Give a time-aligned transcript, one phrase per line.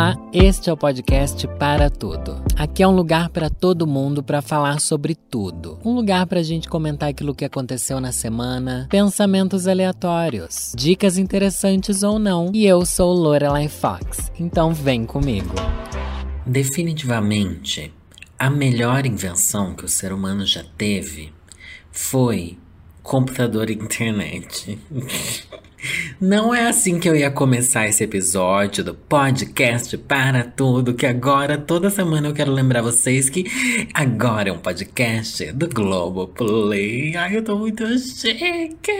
[0.00, 2.42] Olá, este é o podcast Para Tudo.
[2.56, 5.78] Aqui é um lugar para todo mundo para falar sobre tudo.
[5.84, 12.02] Um lugar para a gente comentar aquilo que aconteceu na semana, pensamentos aleatórios, dicas interessantes
[12.02, 12.50] ou não.
[12.54, 15.54] E eu sou Lorelai Fox, então vem comigo.
[16.46, 17.92] Definitivamente,
[18.38, 21.30] a melhor invenção que o ser humano já teve
[21.92, 22.56] foi
[23.02, 24.78] computador e internet.
[26.20, 31.56] Não é assim que eu ia começar esse episódio do podcast para tudo, que agora,
[31.56, 33.44] toda semana eu quero lembrar vocês que
[33.94, 37.16] agora é um podcast do Globo Play.
[37.16, 38.92] Ai, eu tô muito chique!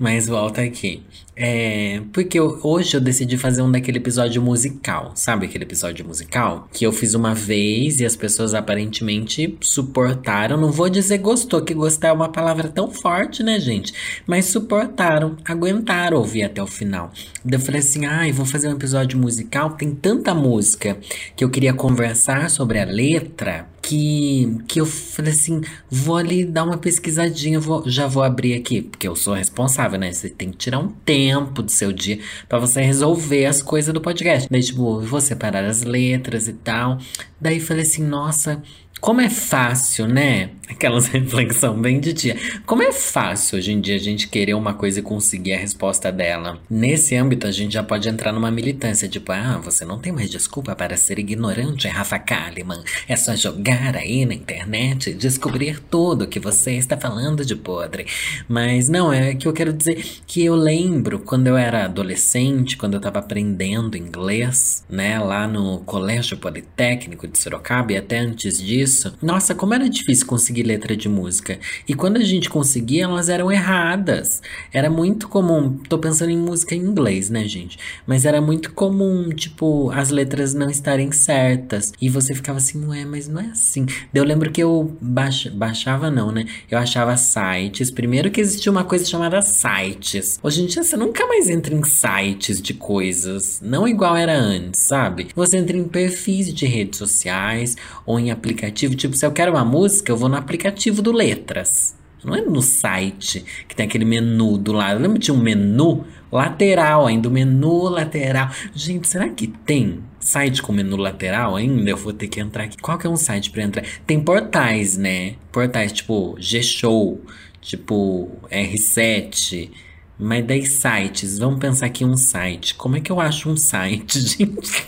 [0.00, 1.02] Mas volta aqui.
[1.36, 6.66] É, porque eu, hoje eu decidi fazer um daquele episódio musical, sabe aquele episódio musical?
[6.72, 10.56] Que eu fiz uma vez e as pessoas aparentemente suportaram.
[10.56, 13.92] Não vou dizer gostou, que gostar é uma palavra tão forte, né, gente?
[14.26, 17.12] Mas suportaram, aguentaram ouvir até o final.
[17.48, 19.70] Eu falei assim: ai, ah, vou fazer um episódio musical.
[19.70, 20.96] Tem tanta música
[21.36, 26.64] que eu queria conversar sobre a letra que, que eu falei assim, vou ali dar
[26.64, 30.12] uma pesquisadinha, vou, já vou abrir aqui, porque eu sou responsável, né?
[30.12, 34.00] Você tem que tirar um tempo do seu dia para você resolver as coisas do
[34.00, 34.48] podcast.
[34.50, 36.98] Daí, tipo, vou separar as letras e tal.
[37.40, 38.60] Daí falei assim, nossa,
[39.00, 40.50] como é fácil, né?
[40.68, 42.36] Aquelas reflexão bem de tia.
[42.64, 46.10] Como é fácil hoje em dia a gente querer uma coisa e conseguir a resposta
[46.10, 46.58] dela.
[46.68, 50.30] Nesse âmbito, a gente já pode entrar numa militância, tipo, ah, você não tem mais
[50.30, 52.82] desculpa para ser ignorante, Rafa Kalimann.
[53.06, 58.06] É só jogar aí na internet e descobrir tudo que você está falando de podre.
[58.48, 62.94] Mas não, é que eu quero dizer que eu lembro quando eu era adolescente, quando
[62.94, 68.85] eu estava aprendendo inglês, né, lá no Colégio Politécnico de Sorocaba e até antes disso
[68.86, 69.12] isso.
[69.20, 71.58] Nossa, como era difícil conseguir letra de música.
[71.88, 74.40] E quando a gente conseguia, elas eram erradas.
[74.72, 75.76] Era muito comum.
[75.88, 77.78] Tô pensando em música em inglês, né, gente?
[78.06, 81.92] Mas era muito comum, tipo, as letras não estarem certas.
[82.00, 83.86] E você ficava assim, não é, mas não é assim.
[84.14, 86.46] Eu lembro que eu baixa, baixava, não, né?
[86.70, 87.90] Eu achava sites.
[87.90, 90.38] Primeiro que existia uma coisa chamada sites.
[90.42, 93.60] Hoje em dia você nunca mais entra em sites de coisas.
[93.60, 95.28] Não igual era antes, sabe?
[95.34, 98.94] Você entra em perfis de redes sociais ou em aplicativos aplicativo.
[98.94, 101.96] Tipo, se eu quero uma música, eu vou no aplicativo do Letras.
[102.22, 105.00] Não é no site que tem aquele menu do lado.
[105.00, 107.28] Lembra tinha um menu lateral ainda?
[107.28, 108.50] O menu lateral.
[108.74, 111.88] Gente, será que tem site com menu lateral ainda?
[111.88, 112.76] Eu vou ter que entrar aqui.
[112.78, 113.84] Qual que é um site para entrar?
[114.06, 115.34] Tem portais, né?
[115.52, 117.20] Portais tipo G-Show,
[117.60, 119.70] tipo R7.
[120.18, 122.74] Mas daí sites, vamos pensar aqui um site.
[122.74, 124.84] Como é que eu acho um site, gente?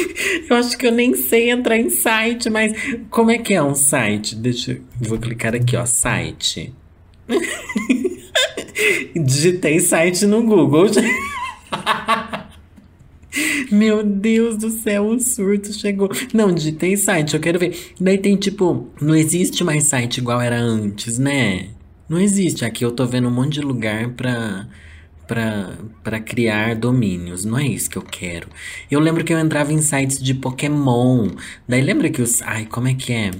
[0.48, 2.72] Eu acho que eu nem sei entrar em site, mas
[3.10, 4.34] como é que é um site?
[4.34, 4.80] Deixa eu.
[5.00, 5.84] Vou clicar aqui, ó.
[5.84, 6.72] Site.
[9.16, 10.86] Digitei site no Google.
[13.70, 16.10] Meu Deus do céu, o surto chegou.
[16.32, 17.76] Não, digitei site, eu quero ver.
[18.00, 21.68] Daí tem tipo, não existe mais site igual era antes, né?
[22.08, 22.64] Não existe.
[22.64, 24.66] Aqui eu tô vendo um monte de lugar pra
[25.26, 27.44] para criar domínios.
[27.44, 28.48] Não é isso que eu quero.
[28.90, 31.30] Eu lembro que eu entrava em sites de Pokémon.
[31.68, 32.42] Daí lembra que os.
[32.42, 33.30] Ai, como é que é?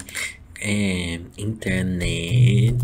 [0.60, 1.20] É.
[1.38, 2.76] Internet.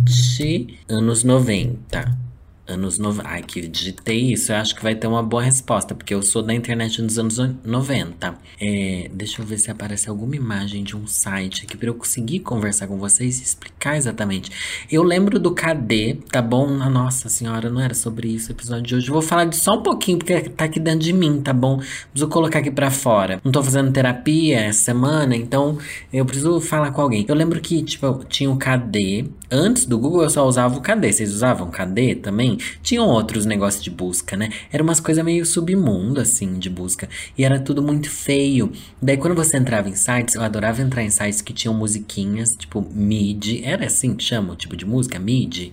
[0.89, 2.32] Anos 90
[2.67, 3.29] anos 90.
[3.29, 6.43] Ai, que digitei isso, eu acho que vai ter uma boa resposta, porque eu sou
[6.43, 8.35] da internet nos anos 90.
[8.61, 12.41] É, deixa eu ver se aparece alguma imagem de um site aqui para eu conseguir
[12.41, 14.51] conversar com vocês e explicar exatamente.
[14.91, 16.67] Eu lembro do KD, tá bom?
[16.69, 19.09] Nossa senhora, não era sobre isso o episódio de hoje.
[19.09, 21.79] Eu vou falar de só um pouquinho, porque tá aqui dentro de mim, tá bom?
[21.79, 23.41] Preciso colocar aqui para fora.
[23.45, 25.79] Não tô fazendo terapia essa semana, então
[26.13, 27.25] eu preciso falar com alguém.
[27.29, 29.27] Eu lembro que, tipo, tinha o KD.
[29.51, 31.13] Antes do Google eu só usava o KD.
[31.13, 32.52] Vocês usavam KD também?
[32.83, 34.51] Tinham outros negócios de busca, né?
[34.73, 37.09] Era umas coisas meio submundo, assim, de busca.
[37.37, 38.73] E era tudo muito feio.
[39.01, 42.87] Daí, quando você entrava em sites, eu adorava entrar em sites que tinham musiquinhas, tipo
[42.93, 43.63] MIDI.
[43.65, 45.19] Era assim que chama o tipo de música?
[45.19, 45.73] MIDI?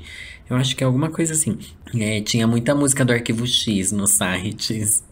[0.50, 1.58] Eu acho que é alguma coisa assim.
[1.96, 5.04] É, tinha muita música do Arquivo X nos sites.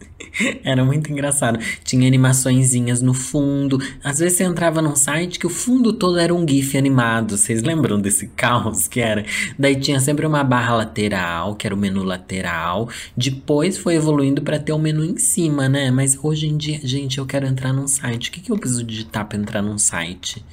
[0.64, 1.58] Era muito engraçado.
[1.84, 3.78] Tinha animaçõezinhas no fundo.
[4.02, 7.36] Às vezes você entrava num site que o fundo todo era um GIF animado.
[7.36, 9.24] Vocês lembram desse caos que era?
[9.58, 12.88] Daí tinha sempre uma barra lateral, que era o menu lateral.
[13.16, 15.90] Depois foi evoluindo para ter o menu em cima, né?
[15.90, 18.28] Mas hoje em dia, gente, eu quero entrar num site.
[18.28, 20.44] O que, que eu preciso digitar para entrar num site?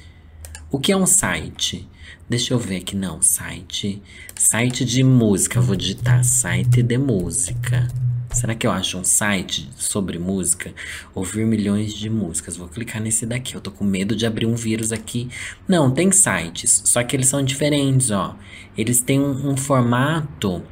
[0.70, 1.88] O que é um site?
[2.28, 3.22] Deixa eu ver aqui, não.
[3.22, 4.02] Site.
[4.34, 5.60] Site de música.
[5.60, 7.86] Vou digitar site de música.
[8.36, 10.70] Será que eu acho um site sobre música?
[11.14, 12.54] Ouvir milhões de músicas.
[12.54, 13.54] Vou clicar nesse daqui.
[13.54, 15.30] Eu tô com medo de abrir um vírus aqui.
[15.66, 16.82] Não, tem sites.
[16.84, 18.36] Só que eles são diferentes, ó.
[18.76, 20.62] Eles têm um, um formato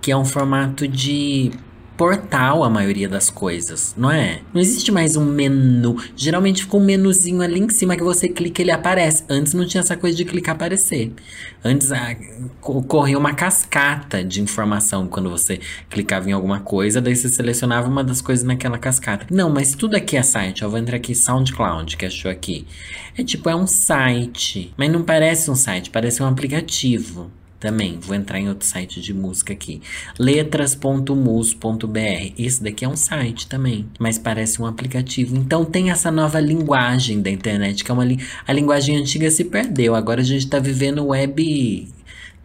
[0.00, 1.50] que é um formato de
[1.98, 4.40] portal a maioria das coisas, não é?
[4.54, 6.00] Não existe mais um menu.
[6.14, 9.24] Geralmente fica um menuzinho ali em cima que você clica e ele aparece.
[9.28, 11.12] Antes não tinha essa coisa de clicar aparecer.
[11.64, 12.16] Antes ah,
[12.60, 15.58] corria uma cascata de informação quando você
[15.90, 19.26] clicava em alguma coisa, daí você selecionava uma das coisas naquela cascata.
[19.28, 20.62] Não, mas tudo aqui é site.
[20.62, 22.64] Eu vou entrar aqui SoundCloud, que achou aqui.
[23.16, 24.72] É tipo, é um site.
[24.76, 27.28] Mas não parece um site, parece um aplicativo
[27.58, 27.98] também.
[28.00, 29.82] Vou entrar em outro site de música aqui.
[30.18, 32.32] letras.mus.br.
[32.38, 35.36] Esse daqui é um site também, mas parece um aplicativo.
[35.36, 39.44] Então tem essa nova linguagem da internet, que é uma li a linguagem antiga se
[39.44, 39.94] perdeu.
[39.94, 41.88] Agora a gente está vivendo web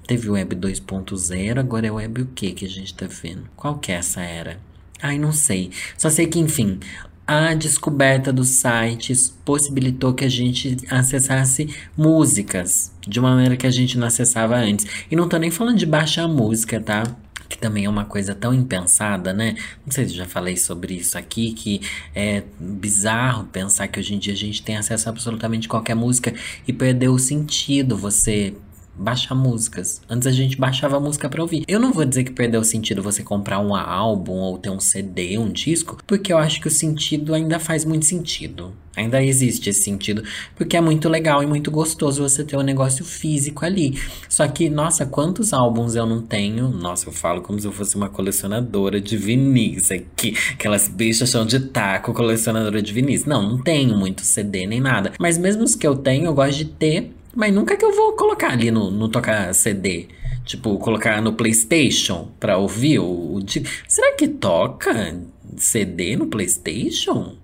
[0.05, 3.45] Teve web 2.0, agora é web o que que a gente tá vendo?
[3.55, 4.59] Qual que é essa era?
[5.01, 5.71] Ai, não sei.
[5.97, 6.77] Só sei que, enfim,
[7.25, 13.71] a descoberta dos sites possibilitou que a gente acessasse músicas de uma maneira que a
[13.71, 14.85] gente não acessava antes.
[15.09, 17.03] E não tô nem falando de baixar música, tá?
[17.47, 19.55] Que também é uma coisa tão impensada, né?
[19.85, 21.81] Não sei se já falei sobre isso aqui, que
[22.13, 26.33] é bizarro pensar que hoje em dia a gente tem acesso a absolutamente qualquer música
[26.67, 28.53] e perdeu o sentido você
[28.95, 30.01] baixar músicas.
[30.09, 31.63] Antes a gente baixava música para ouvir.
[31.67, 34.79] Eu não vou dizer que perdeu o sentido você comprar um álbum ou ter um
[34.79, 38.73] CD, um disco, porque eu acho que o sentido ainda faz muito sentido.
[38.95, 40.23] Ainda existe esse sentido,
[40.55, 43.99] porque é muito legal e muito gostoso você ter um negócio físico ali.
[44.29, 46.69] Só que, nossa, quantos álbuns eu não tenho?
[46.69, 50.37] Nossa, eu falo como se eu fosse uma colecionadora de vinis aqui.
[50.51, 53.25] Aquelas bichas chão de taco, colecionadora de vinis.
[53.25, 55.13] Não, não tenho muito CD nem nada.
[55.19, 58.13] Mas mesmo os que eu tenho, eu gosto de ter mas nunca que eu vou
[58.13, 60.07] colocar ali no, no tocar CD.
[60.45, 63.39] Tipo, colocar no PlayStation pra ouvir o, o.
[63.87, 65.21] Será que toca
[65.57, 67.37] CD no PlayStation?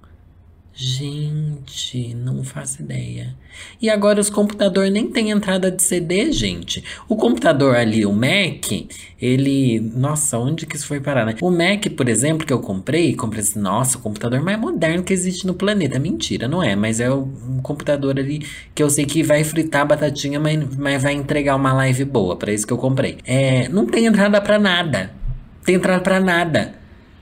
[0.81, 3.35] Gente, não faço ideia.
[3.81, 6.81] E agora os computadores nem tem entrada de CD, gente.
[7.09, 8.87] O computador ali, o Mac,
[9.21, 9.77] ele.
[9.81, 11.35] Nossa, onde que isso foi parar, né?
[11.41, 15.11] O Mac, por exemplo, que eu comprei, comprei assim, nossa, o computador mais moderno que
[15.11, 15.99] existe no planeta.
[15.99, 16.77] Mentira, não é?
[16.77, 21.11] Mas é um computador ali que eu sei que vai fritar batatinha, mas, mas vai
[21.11, 22.37] entregar uma live boa.
[22.37, 23.17] para isso que eu comprei.
[23.25, 25.11] É, não tem entrada para nada.
[25.65, 26.78] Tem entrada para nada.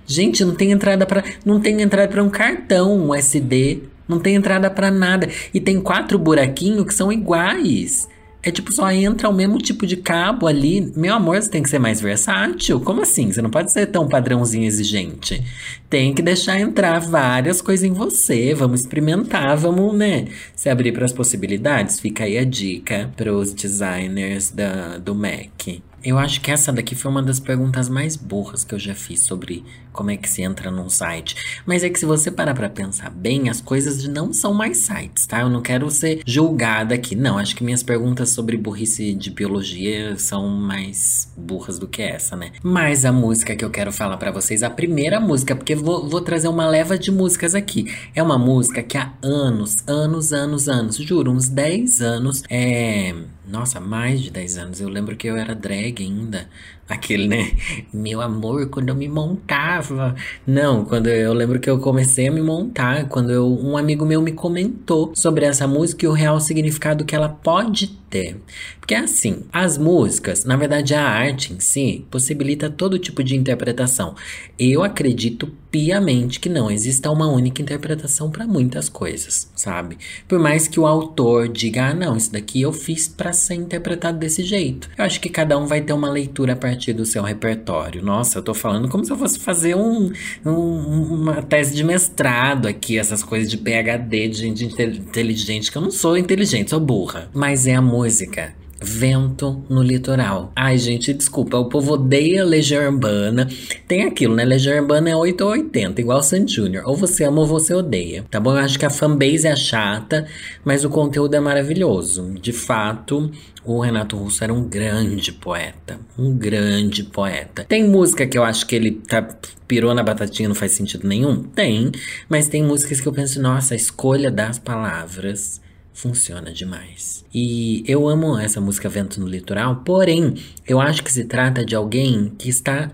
[0.08, 4.70] Gente, não tem entrada para não tem entrada para um cartão SD, não tem entrada
[4.72, 8.08] para nada e tem quatro buraquinhos que são iguais.
[8.48, 10.94] É tipo, só entra o mesmo tipo de cabo ali.
[10.96, 12.80] Meu amor, você tem que ser mais versátil.
[12.80, 13.30] Como assim?
[13.30, 15.44] Você não pode ser tão padrãozinho exigente.
[15.90, 18.54] Tem que deixar entrar várias coisas em você.
[18.54, 20.28] Vamos experimentar, vamos, né?
[20.56, 22.00] Se abrir para as possibilidades.
[22.00, 25.68] Fica aí a dica para os designers da, do Mac.
[26.08, 29.24] Eu acho que essa daqui foi uma das perguntas mais burras que eu já fiz
[29.24, 31.36] sobre como é que se entra num site.
[31.66, 35.26] Mas é que se você parar pra pensar bem, as coisas não são mais sites,
[35.26, 35.42] tá?
[35.42, 37.14] Eu não quero ser julgada aqui.
[37.14, 42.38] Não, acho que minhas perguntas sobre burrice de biologia são mais burras do que essa,
[42.38, 42.54] né?
[42.64, 46.22] Mas a música que eu quero falar para vocês, a primeira música, porque vou, vou
[46.22, 47.94] trazer uma leva de músicas aqui.
[48.16, 53.14] É uma música que há anos, anos, anos, anos, juro, uns 10 anos, é
[53.48, 54.82] nossa, mais de 10 anos.
[54.82, 56.50] Eu lembro que eu era drag ainda.
[56.88, 57.52] Aquele, né?
[57.94, 60.16] Meu amor, quando eu me montava.
[60.46, 64.06] Não, quando eu, eu lembro que eu comecei a me montar, quando eu, um amigo
[64.06, 68.40] meu me comentou sobre essa música e o real significado que ela pode ter.
[68.80, 74.16] Porque assim, as músicas, na verdade a arte em si, possibilita todo tipo de interpretação.
[74.58, 79.96] Eu acredito piamente que não exista uma única interpretação para muitas coisas, sabe?
[80.28, 84.18] Por mais que o autor diga, ah, não, isso daqui eu fiz para ser interpretado
[84.18, 84.90] desse jeito.
[84.98, 88.04] Eu acho que cada um vai ter uma leitura a partir do seu repertório.
[88.04, 90.12] Nossa, eu tô falando como se eu fosse fazer um,
[90.44, 95.82] um uma tese de mestrado aqui, essas coisas de PhD, de gente inteligente, que eu
[95.84, 97.30] não sou inteligente, sou burra.
[97.36, 100.52] Mas é a música Vento no litoral.
[100.56, 103.48] Ai, gente, desculpa, o povo odeia Legião Urbana.
[103.88, 104.46] Tem aquilo, né?
[104.46, 106.84] Legião Urbana é 8 ou 80, igual Sandy Júnior.
[106.86, 108.52] Ou você ama ou você odeia, tá bom?
[108.52, 110.28] Eu acho que a fanbase é chata,
[110.64, 112.34] mas o conteúdo é maravilhoso.
[112.42, 113.32] De fato,
[113.66, 116.00] o Renato Russo era um grande poeta.
[116.18, 117.66] Um grande poeta.
[117.66, 119.28] Tem música que eu acho que ele tá,
[119.68, 121.44] pirou na batatinha, não faz sentido nenhum?
[121.44, 121.92] Tem.
[122.30, 125.60] Mas tem músicas que eu penso, nossa, a escolha das palavras
[125.98, 127.26] funciona demais.
[127.34, 130.36] E eu amo essa música Vento no Litoral, porém,
[130.68, 132.92] eu acho que se trata de alguém que está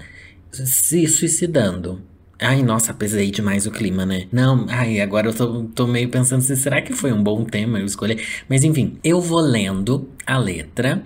[0.49, 2.01] se suicidando.
[2.39, 4.27] Ai, nossa, pesei demais o clima, né?
[4.31, 7.77] Não, ai, agora eu tô, tô meio pensando se será que foi um bom tema
[7.77, 8.25] eu escolher.
[8.47, 11.03] Mas enfim, eu vou lendo a letra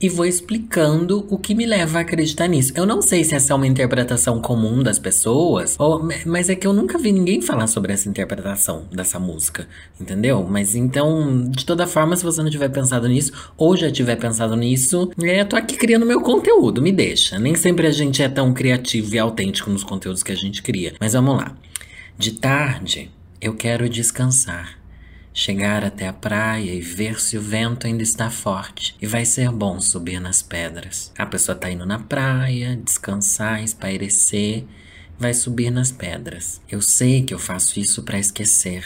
[0.00, 2.72] e vou explicando o que me leva a acreditar nisso.
[2.74, 6.66] Eu não sei se essa é uma interpretação comum das pessoas, ou, mas é que
[6.66, 9.66] eu nunca vi ninguém falar sobre essa interpretação dessa música,
[10.00, 10.46] entendeu?
[10.48, 14.54] Mas então, de toda forma, se você não tiver pensado nisso, ou já tiver pensado
[14.56, 17.38] nisso, é, eu tô aqui criando meu conteúdo, me deixa.
[17.38, 20.94] Nem sempre a gente é tão criativo e autêntico nos conteúdos que a gente cria.
[21.00, 21.56] Mas vamos lá.
[22.16, 24.77] De tarde, eu quero descansar
[25.38, 29.52] chegar até a praia e ver se o vento ainda está forte e vai ser
[29.52, 31.12] bom subir nas pedras.
[31.16, 34.64] A pessoa está indo na praia, descansar, espairecer,
[35.16, 36.60] vai subir nas pedras.
[36.68, 38.84] Eu sei que eu faço isso para esquecer.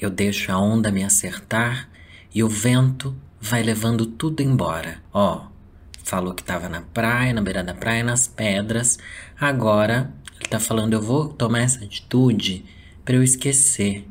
[0.00, 1.88] Eu deixo a onda me acertar
[2.32, 5.02] e o vento vai levando tudo embora.
[5.12, 5.50] Ó, oh,
[6.04, 8.96] falou que estava na praia, na beira da praia, nas pedras.
[9.40, 12.64] Agora ele está falando eu vou tomar essa atitude
[13.04, 14.06] para eu esquecer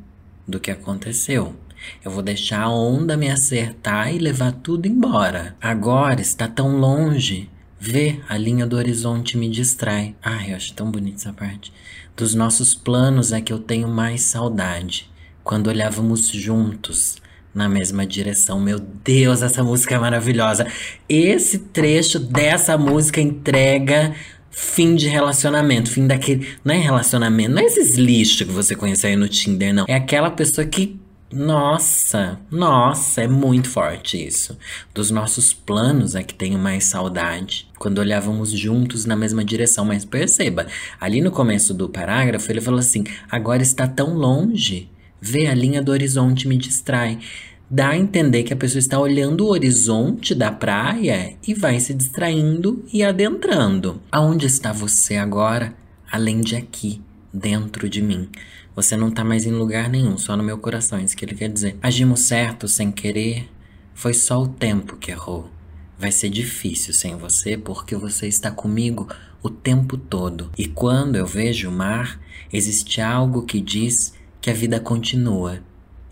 [0.45, 1.55] do que aconteceu.
[2.03, 5.55] Eu vou deixar a onda me acertar e levar tudo embora.
[5.61, 7.49] Agora está tão longe.
[7.79, 10.15] Ver a linha do horizonte me distrai.
[10.21, 11.71] Ai, eu acho tão bonita essa parte.
[12.15, 15.09] Dos nossos planos é que eu tenho mais saudade.
[15.43, 17.17] Quando olhávamos juntos
[17.53, 18.59] na mesma direção.
[18.59, 20.67] Meu Deus, essa música é maravilhosa.
[21.07, 24.13] Esse trecho dessa música entrega
[24.51, 26.47] fim de relacionamento, fim daquele.
[26.63, 29.85] Não é relacionamento, não é esses lixos que você conhece aí no Tinder, não.
[29.87, 30.99] É aquela pessoa que
[31.31, 34.57] nossa, nossa, é muito forte isso.
[34.93, 37.67] Dos nossos planos é que tenho mais saudade.
[37.77, 40.65] Quando olhávamos juntos na mesma direção, mas perceba,
[40.99, 44.89] ali no começo do parágrafo ele falou assim: agora está tão longe,
[45.21, 47.19] ver a linha do horizonte me distrai.
[47.69, 51.93] Dá a entender que a pessoa está olhando o horizonte da praia e vai se
[51.93, 54.01] distraindo e adentrando.
[54.11, 55.75] Aonde está você agora,
[56.11, 56.99] além de aqui,
[57.33, 58.29] dentro de mim?
[58.75, 61.35] Você não tá mais em lugar nenhum, só no meu coração, é isso que ele
[61.35, 61.77] quer dizer.
[61.81, 63.49] Agimos certo sem querer,
[63.93, 65.49] foi só o tempo que errou.
[65.97, 69.07] Vai ser difícil sem você porque você está comigo
[69.43, 70.49] o tempo todo.
[70.57, 72.19] E quando eu vejo o mar,
[72.51, 75.59] existe algo que diz que a vida continua.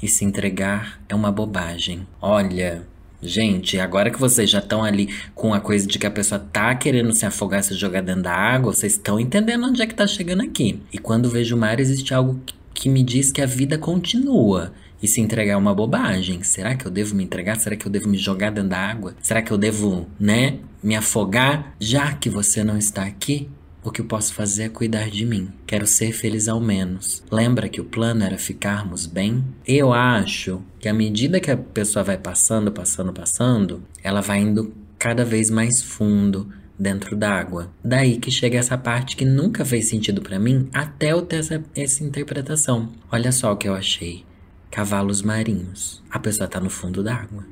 [0.02, 2.06] E se entregar é uma bobagem.
[2.22, 2.86] Olha,
[3.22, 6.76] Gente, agora que vocês já estão ali com a coisa de que a pessoa tá
[6.76, 10.06] querendo se afogar, se jogar dentro da água, vocês estão entendendo onde é que tá
[10.06, 10.80] chegando aqui.
[10.94, 12.40] E quando vejo o mar, existe algo
[12.74, 14.72] que me diz que a vida continua.
[15.02, 16.44] E se entregar é uma bobagem.
[16.44, 17.56] Será que eu devo me entregar?
[17.56, 19.16] Será que eu devo me jogar dentro da água?
[19.22, 21.76] Será que eu devo, né, me afogar?
[21.80, 23.50] Já que você não está aqui,
[23.88, 25.50] o que eu posso fazer é cuidar de mim.
[25.66, 27.24] Quero ser feliz ao menos.
[27.32, 29.44] Lembra que o plano era ficarmos bem?
[29.66, 34.74] Eu acho que à medida que a pessoa vai passando, passando, passando, ela vai indo
[35.00, 37.72] cada vez mais fundo dentro d'água.
[37.84, 41.64] Daí que chega essa parte que nunca fez sentido para mim até eu ter essa,
[41.74, 42.90] essa interpretação.
[43.10, 44.26] Olha só o que eu achei.
[44.70, 46.04] Cavalos marinhos.
[46.12, 47.46] A pessoa tá no fundo d'água.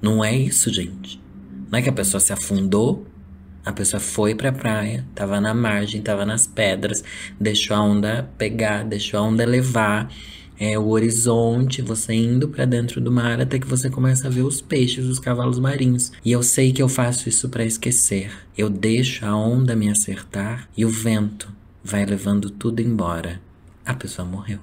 [0.00, 1.20] Não é isso, gente.
[1.70, 3.06] Não é que a pessoa se afundou
[3.64, 7.04] a pessoa foi pra praia, tava na margem, tava nas pedras,
[7.38, 10.10] deixou a onda pegar, deixou a onda levar.
[10.58, 14.42] É, o horizonte, você indo para dentro do mar até que você começa a ver
[14.42, 16.12] os peixes, os cavalos marinhos.
[16.22, 18.30] E eu sei que eu faço isso para esquecer.
[18.56, 21.50] Eu deixo a onda me acertar e o vento
[21.82, 23.40] vai levando tudo embora.
[23.86, 24.58] A pessoa morreu.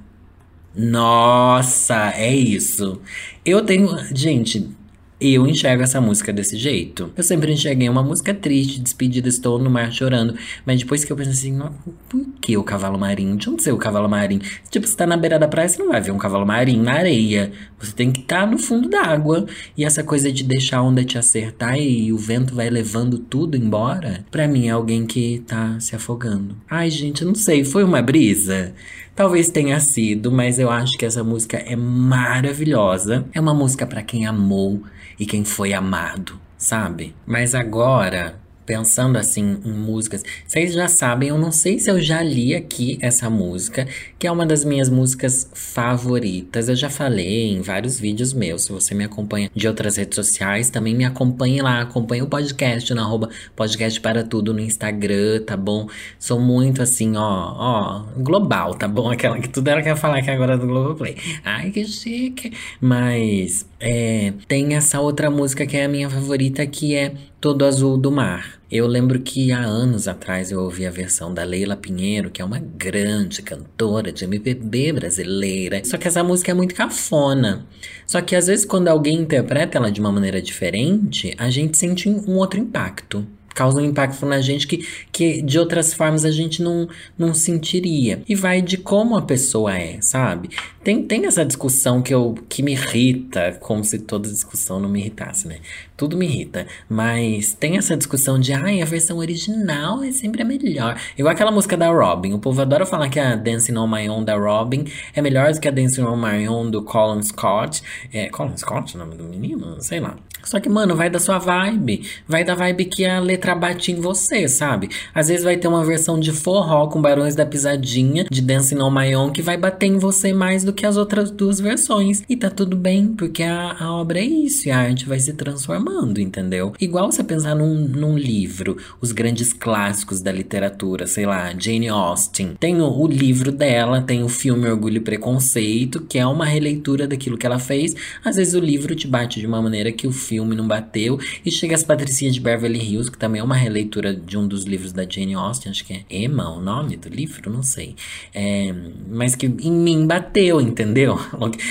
[0.76, 3.02] Nossa, é isso.
[3.44, 3.90] Eu tenho.
[4.16, 4.70] Gente,
[5.20, 7.12] eu enxergo essa música desse jeito.
[7.18, 10.36] Eu sempre enxerguei uma música triste, despedida, estou no mar chorando.
[10.66, 11.60] Mas depois que eu pensei assim,
[12.08, 13.36] por que o cavalo marinho?
[13.36, 14.42] De onde sei o cavalo marinho?
[14.70, 16.94] Tipo, você tá na beira da praia, você não vai ver um cavalo marinho na
[16.94, 17.52] areia.
[17.80, 19.48] Você tem que estar tá no fundo da água.
[19.76, 23.58] E essa coisa de deixar a onda te acertar e o vento vai levando tudo
[23.58, 26.56] embora, pra mim é alguém que tá se afogando.
[26.70, 28.74] Ai, gente, eu não sei, foi uma brisa?
[29.18, 33.26] Talvez tenha sido, mas eu acho que essa música é maravilhosa.
[33.34, 34.84] É uma música para quem amou
[35.20, 37.16] e quem foi amado, sabe?
[37.26, 38.36] Mas agora
[38.68, 43.00] pensando assim em músicas, vocês já sabem, eu não sei se eu já li aqui
[43.02, 43.88] essa música,
[44.20, 46.68] que é uma das minhas músicas favoritas.
[46.68, 48.66] Eu já falei em vários vídeos meus.
[48.66, 52.94] Se você me acompanha de outras redes sociais, também me acompanhe lá, acompanhe o podcast
[52.94, 55.88] na arroba podcast para tudo no Instagram, tá bom?
[56.20, 59.10] Sou muito assim, ó, ó, global, tá bom?
[59.10, 61.16] Aquela que tudo ela quer falar que agora é do Globoplay.
[61.46, 62.52] Ai, que chique.
[62.82, 68.00] Mas é, tem essa outra música que é a minha favorita, que é Todo Azul
[68.00, 68.60] do Mar.
[68.70, 72.46] Eu lembro que há anos atrás eu ouvi a versão da Leila Pinheiro, que é
[72.46, 75.84] uma grande cantora de MPB brasileira.
[75.86, 77.68] Só que essa música é muito cafona.
[78.08, 82.10] Só que às vezes quando alguém interpreta ela de uma maneira diferente, a gente sente
[82.10, 83.24] um outro impacto.
[83.58, 86.88] Causa um impacto na gente que, que de outras formas a gente não,
[87.18, 88.22] não sentiria.
[88.30, 90.50] E vai de como a pessoa é, sabe?
[90.84, 95.00] Tem, tem essa discussão que, eu, que me irrita, como se toda discussão não me
[95.00, 95.58] irritasse, né?
[95.98, 96.68] Tudo me irrita.
[96.88, 100.98] Mas tem essa discussão de, ai, a versão original é sempre a melhor.
[101.18, 102.34] Igual aquela música da Robin.
[102.34, 105.60] O povo adora falar que a Dancing on My Own da Robin é melhor do
[105.60, 107.82] que a Dancing on My Own do Colin Scott.
[108.14, 109.82] É, Colin Scott o nome do menino?
[109.82, 110.16] Sei lá.
[110.44, 112.04] Só que, mano, vai da sua vibe.
[112.28, 114.90] Vai da vibe que a letra bate em você, sabe?
[115.14, 118.90] Às vezes vai ter uma versão de forró com Barões da Pisadinha, de Dancing on
[118.90, 122.24] My Own, que vai bater em você mais do que as outras duas versões.
[122.30, 125.34] E tá tudo bem, porque a, a obra é isso, e a arte vai se
[125.34, 126.74] transformando, entendeu?
[126.80, 132.54] Igual você pensar num, num livro, os grandes clássicos da literatura, sei lá, Jane Austen.
[132.60, 137.06] Tem o, o livro dela, tem o filme Orgulho e Preconceito, que é uma releitura
[137.06, 137.94] daquilo que ela fez.
[138.24, 141.20] Às vezes o livro te bate de uma maneira que o filme não bateu.
[141.46, 144.64] E chega as Patricinhas de Beverly Hills, que também é uma releitura de um dos
[144.64, 147.96] livros da Jane Austen, acho que é Emma o nome do livro, não sei.
[148.34, 148.74] É,
[149.10, 151.18] mas que em mim bateu, entendeu?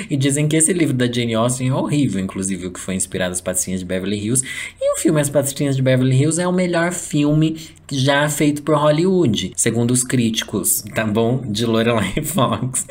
[0.09, 3.31] E dizem que esse livro da Jane Austen é horrível, inclusive, o que foi inspirado
[3.31, 4.45] nas Patricinhas de Beverly Hills.
[4.81, 7.57] E o filme As Patricinhas de Beverly Hills é o melhor filme
[7.91, 11.43] já feito por Hollywood, segundo os críticos, tá bom?
[11.47, 12.87] De Lorelai Fox.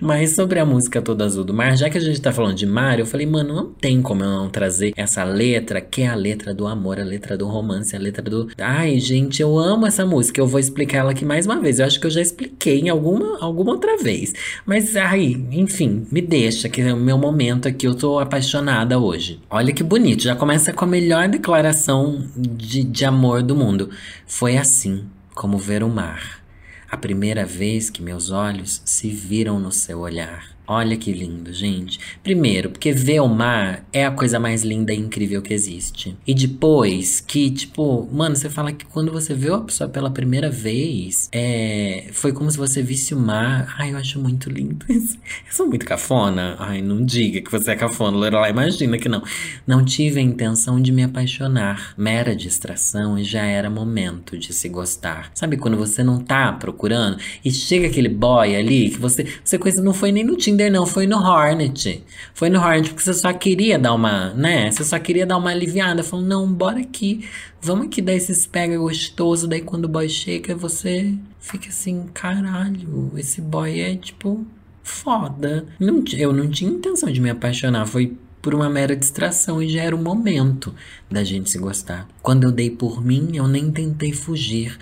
[0.00, 2.66] Mas sobre a música Toda Azul do Mar, já que a gente tá falando de
[2.66, 6.14] mar, eu falei, mano, não tem como eu não trazer essa letra, que é a
[6.14, 8.48] letra do amor, a letra do romance, a letra do.
[8.58, 10.40] Ai, gente, eu amo essa música.
[10.40, 11.78] Eu vou explicar ela aqui mais uma vez.
[11.78, 14.32] Eu acho que eu já expliquei em alguma, alguma outra vez.
[14.64, 17.86] Mas, ai, enfim, me deixa, que é o meu momento aqui.
[17.86, 19.40] Eu tô apaixonada hoje.
[19.50, 20.22] Olha que bonito.
[20.22, 23.90] Já começa com a melhor declaração de, de amor do mundo.
[24.30, 26.44] Foi assim como ver o mar,
[26.90, 30.57] a primeira vez que meus olhos se viram no seu olhar.
[30.70, 31.98] Olha que lindo, gente.
[32.22, 36.14] Primeiro, porque ver o mar é a coisa mais linda e incrível que existe.
[36.26, 40.50] E depois, que, tipo, mano, você fala que quando você vê a pessoa pela primeira
[40.50, 43.74] vez, é, foi como se você visse o mar.
[43.78, 45.16] Ai, eu acho muito lindo isso.
[45.46, 46.56] Eu sou muito cafona.
[46.58, 49.22] Ai, não diga que você é cafona, Lorelai, imagina que não.
[49.66, 51.94] Não tive a intenção de me apaixonar.
[51.96, 55.30] Mera distração e já era momento de se gostar.
[55.34, 59.82] Sabe quando você não tá procurando e chega aquele boy ali que você, você coisa
[59.82, 62.02] não foi nem no Tinder Tinder não, foi no Hornet.
[62.34, 64.72] Foi no Hornet porque você só queria dar uma, né?
[64.72, 66.02] Você só queria dar uma aliviada.
[66.02, 67.28] Falou, não, bora aqui.
[67.62, 69.46] Vamos aqui dar esses pega gostoso.
[69.46, 74.44] Daí quando o boy chega, você fica assim, caralho, esse boy é tipo
[74.82, 75.64] foda.
[75.78, 77.86] Não, eu não tinha intenção de me apaixonar.
[77.86, 80.74] Foi por uma mera distração e já era o momento
[81.08, 82.08] da gente se gostar.
[82.20, 84.76] Quando eu dei por mim, eu nem tentei fugir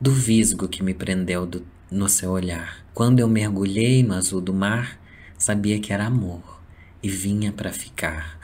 [0.00, 2.84] do visgo que me prendeu do, no seu olhar.
[2.92, 4.99] Quando eu mergulhei no azul do mar,
[5.40, 6.60] sabia que era amor
[7.02, 8.38] e vinha para ficar.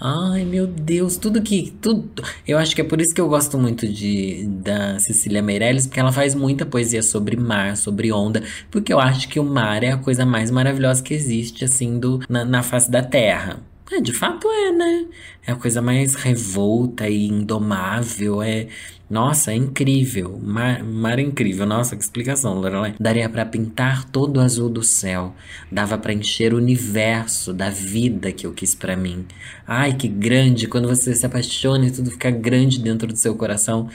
[0.00, 1.72] Ai, meu Deus, tudo que.
[1.80, 2.22] Tudo.
[2.46, 6.00] Eu acho que é por isso que eu gosto muito de da Cecília Meirelles, porque
[6.00, 9.92] ela faz muita poesia sobre mar, sobre onda, porque eu acho que o mar é
[9.92, 13.60] a coisa mais maravilhosa que existe, assim, do, na, na face da terra.
[13.92, 15.04] É, de fato é, né?
[15.46, 18.40] É a coisa mais revolta e indomável.
[18.42, 18.68] É.
[19.10, 20.40] Nossa, é incrível.
[20.42, 21.66] Mar, mar é incrível.
[21.66, 22.94] Nossa, que explicação, Lorelai.
[22.98, 25.34] Daria para pintar todo o azul do céu.
[25.70, 29.26] Dava para encher o universo da vida que eu quis para mim.
[29.66, 30.66] Ai, que grande.
[30.66, 33.90] Quando você se apaixona e tudo fica grande dentro do seu coração.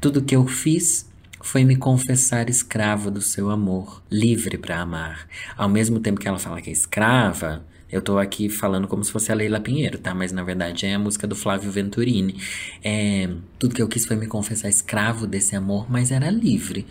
[0.00, 1.08] Tudo que eu fiz
[1.40, 5.28] foi me confessar escravo do seu amor, livre para amar.
[5.56, 9.12] Ao mesmo tempo que ela fala que é escrava, eu tô aqui falando como se
[9.12, 10.14] fosse a Leila Pinheiro, tá?
[10.14, 12.36] Mas na verdade é a música do Flávio Venturini.
[12.82, 16.86] É, tudo que eu quis foi me confessar escravo desse amor, mas era livre.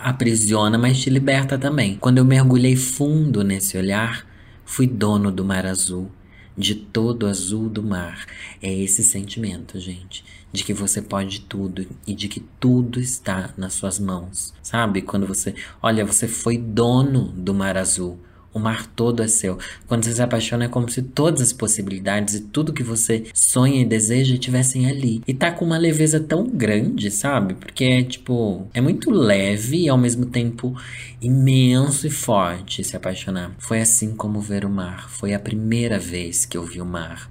[0.00, 1.96] Aprisiona, mas te liberta também.
[1.96, 4.26] Quando eu mergulhei fundo nesse olhar,
[4.64, 6.10] fui dono do mar azul,
[6.58, 8.26] de todo o azul do mar.
[8.60, 13.74] É esse sentimento, gente, de que você pode tudo e de que tudo está nas
[13.74, 14.52] suas mãos.
[14.60, 15.02] Sabe?
[15.02, 18.18] Quando você, olha, você foi dono do mar azul
[18.54, 19.58] o mar todo é seu.
[19.86, 23.80] Quando você se apaixona, é como se todas as possibilidades e tudo que você sonha
[23.80, 25.22] e deseja estivessem ali.
[25.26, 27.54] E tá com uma leveza tão grande, sabe?
[27.54, 30.76] Porque é tipo, é muito leve e ao mesmo tempo
[31.20, 33.52] imenso e forte se apaixonar.
[33.58, 35.08] Foi assim como ver o mar.
[35.08, 37.30] Foi a primeira vez que eu vi o mar.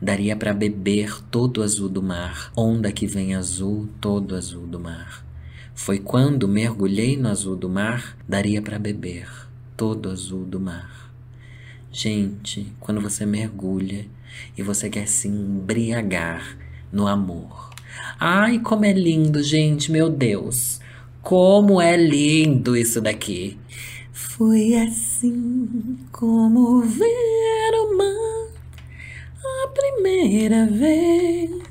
[0.00, 4.80] Daria para beber todo o azul do mar, onda que vem azul, todo azul do
[4.80, 5.26] mar.
[5.74, 9.39] Foi quando mergulhei no azul do mar, daria para beber
[9.80, 11.10] todo azul do mar.
[11.90, 14.06] Gente, quando você mergulha
[14.54, 16.54] e você quer se embriagar
[16.92, 17.70] no amor.
[18.18, 20.80] Ai, como é lindo, gente, meu Deus.
[21.22, 23.56] Como é lindo isso daqui.
[24.12, 28.50] Foi assim como ver o mar
[29.64, 31.69] a primeira vez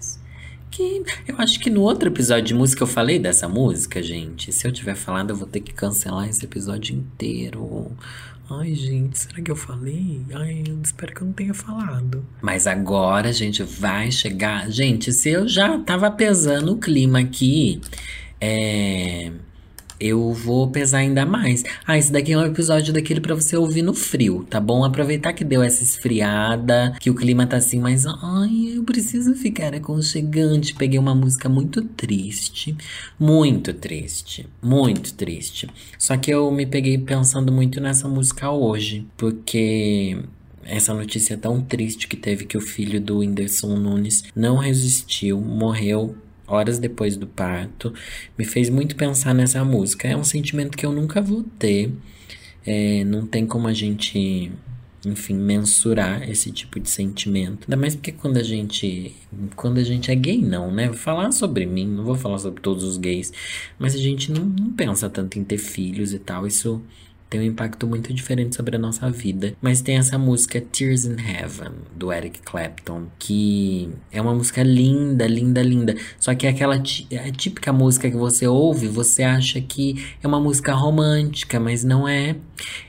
[0.79, 1.03] que.
[1.27, 4.51] Eu acho que no outro episódio de música eu falei dessa música, gente.
[4.53, 7.91] Se eu tiver falado, eu vou ter que cancelar esse episódio inteiro.
[8.49, 10.21] Ai, gente, será que eu falei?
[10.33, 12.25] Ai, eu espero que eu não tenha falado.
[12.41, 14.71] Mas agora gente vai chegar.
[14.71, 17.81] Gente, se eu já tava pesando o clima aqui,
[18.41, 19.31] é
[19.99, 21.63] eu vou pesar ainda mais.
[21.85, 24.83] Ah, esse daqui é um episódio daquele para você ouvir no frio, tá bom?
[24.83, 29.73] Aproveitar que deu essa esfriada, que o clima tá assim, mas ai, eu preciso ficar
[29.73, 30.75] aconchegante.
[30.75, 32.75] Peguei uma música muito triste,
[33.19, 35.67] muito triste, muito triste.
[35.97, 40.17] Só que eu me peguei pensando muito nessa música hoje, porque
[40.63, 46.15] essa notícia tão triste que teve que o filho do Whindersson Nunes não resistiu, morreu
[46.49, 47.93] horas depois do parto,
[48.37, 50.07] me fez muito pensar nessa música.
[50.07, 51.91] É um sentimento que eu nunca vou ter.
[52.65, 54.51] É, não tem como a gente,
[55.05, 57.65] enfim, mensurar esse tipo de sentimento.
[57.67, 59.15] Ainda mais porque quando a gente.
[59.55, 60.87] Quando a gente é gay, não, né?
[60.87, 63.31] Vou falar sobre mim, não vou falar sobre todos os gays.
[63.77, 66.45] Mas a gente não, não pensa tanto em ter filhos e tal.
[66.45, 66.81] Isso
[67.29, 69.53] tem um impacto muito diferente sobre a nossa vida.
[69.61, 75.27] Mas tem essa música Tears in Heaven, do Eric Clapton, que é uma música linda,
[75.27, 75.95] linda, linda.
[76.19, 80.39] Só que é aquela é típica música que você ouve, você acha que é uma
[80.39, 82.35] música romântica, mas não é.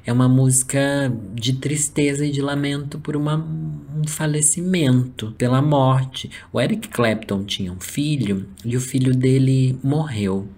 [0.05, 6.31] É uma música de tristeza e de lamento por uma, um falecimento, pela morte.
[6.53, 10.49] O Eric Clapton tinha um filho e o filho dele morreu.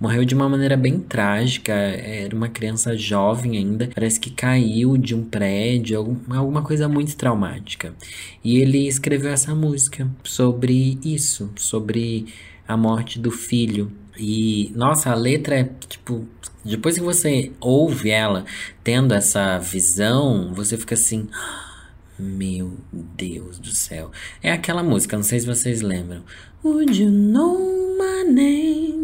[0.00, 5.14] Morreu de uma maneira bem trágica, era uma criança jovem ainda, parece que caiu de
[5.14, 7.94] um prédio, alguma coisa muito traumática.
[8.42, 12.26] E ele escreveu essa música sobre isso, sobre
[12.66, 13.92] a morte do filho.
[14.18, 16.26] E nossa, a letra é tipo,
[16.64, 18.44] depois que você ouve ela
[18.84, 21.28] tendo essa visão, você fica assim,
[22.18, 24.10] meu Deus do céu.
[24.42, 26.22] É aquela música, não sei se vocês lembram.
[26.62, 29.01] Would you know my name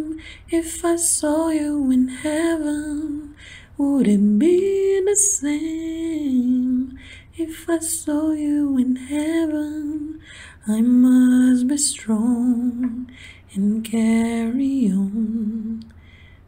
[0.50, 3.34] if I saw you in heaven?
[3.76, 6.98] Would it be the same
[7.36, 10.20] if I saw you in heaven?
[10.66, 13.10] I must be strong
[13.54, 15.84] and carry on.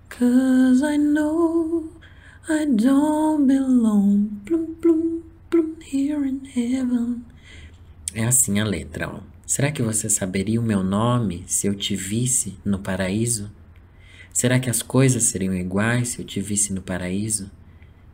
[0.08, 1.90] Cause I know
[2.48, 4.40] I don't belong.
[4.44, 7.24] Plum, plum, plum, here in heaven.
[8.14, 9.20] É assim a letra, ó.
[9.46, 13.50] Será que você saberia o meu nome se eu te visse no paraíso?
[14.32, 17.50] Será que as coisas seriam iguais se eu te visse no paraíso?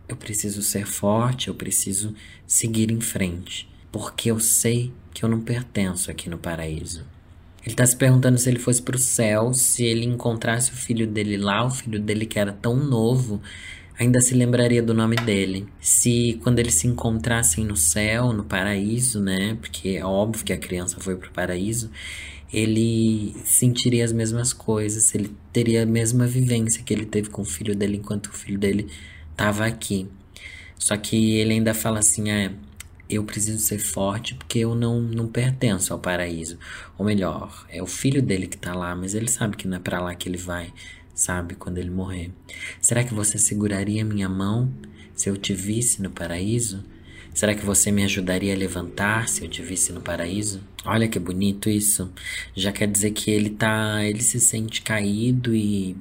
[0.09, 2.15] Eu preciso ser forte, eu preciso
[2.47, 7.05] seguir em frente, porque eu sei que eu não pertenço aqui no paraíso.
[7.63, 11.07] Ele está se perguntando se ele fosse para o céu, se ele encontrasse o filho
[11.07, 13.43] dele lá, o filho dele que era tão novo,
[13.99, 15.67] ainda se lembraria do nome dele.
[15.81, 19.57] Se quando eles se encontrassem no céu, no paraíso, né?
[19.61, 21.91] Porque é óbvio que a criança foi para o paraíso,
[22.53, 27.45] ele sentiria as mesmas coisas, ele teria a mesma vivência que ele teve com o
[27.45, 28.89] filho dele enquanto o filho dele
[29.31, 30.09] estava aqui.
[30.79, 32.53] Só que ele ainda fala assim: é,
[33.09, 36.59] eu preciso ser forte porque eu não, não pertenço ao paraíso.
[36.99, 39.81] Ou melhor, é o filho dele que está lá, mas ele sabe que não é
[39.81, 40.73] para lá que ele vai
[41.17, 42.31] sabe, quando ele morrer.
[42.81, 44.71] Será que você seguraria minha mão
[45.15, 46.85] se eu te visse no paraíso?
[47.37, 50.63] Será que você me ajudaria a levantar se eu te visse no paraíso?
[50.87, 52.11] Olha que bonito isso.
[52.55, 55.95] Já quer dizer que ele tá, ele se sente caído e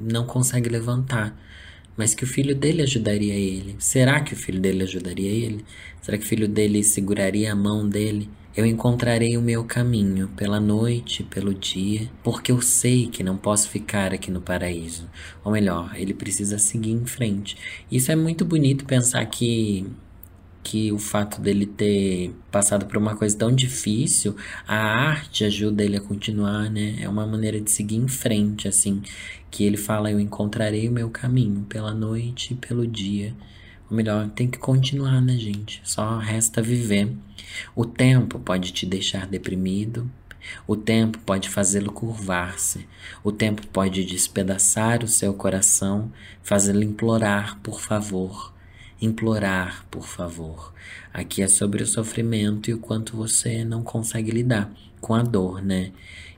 [0.00, 1.36] não consegue levantar,
[1.96, 3.74] mas que o filho dele ajudaria ele.
[3.80, 5.64] Será que o filho dele ajudaria ele?
[6.00, 8.30] Será que o filho dele seguraria a mão dele?
[8.56, 13.68] Eu encontrarei o meu caminho pela noite, pelo dia, porque eu sei que não posso
[13.68, 15.10] ficar aqui no paraíso.
[15.42, 17.56] Ou melhor, ele precisa seguir em frente.
[17.90, 19.84] Isso é muito bonito pensar que
[20.62, 25.96] que o fato dele ter passado por uma coisa tão difícil, a arte ajuda ele
[25.96, 26.96] a continuar, né?
[27.00, 29.02] É uma maneira de seguir em frente, assim,
[29.50, 33.34] que ele fala: Eu encontrarei o meu caminho pela noite e pelo dia.
[33.90, 35.80] Ou melhor, tem que continuar, né, gente?
[35.82, 37.12] Só resta viver.
[37.74, 40.08] O tempo pode te deixar deprimido,
[40.66, 42.86] o tempo pode fazê-lo curvar-se,
[43.24, 48.54] o tempo pode despedaçar o seu coração, fazê-lo implorar por favor.
[49.00, 50.72] Implorar por favor.
[51.12, 55.62] Aqui é sobre o sofrimento e o quanto você não consegue lidar com a dor,
[55.62, 55.92] né?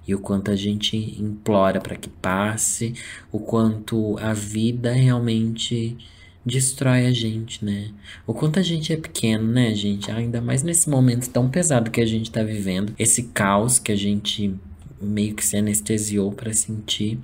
[0.07, 2.95] E o quanto a gente implora para que passe,
[3.31, 5.97] o quanto a vida realmente
[6.45, 7.91] destrói a gente, né?
[8.27, 10.11] O quanto a gente é pequeno, né, gente?
[10.11, 13.97] Ainda mais nesse momento tão pesado que a gente tá vivendo, esse caos que a
[13.97, 14.55] gente
[15.01, 17.19] meio que se anestesiou para sentir.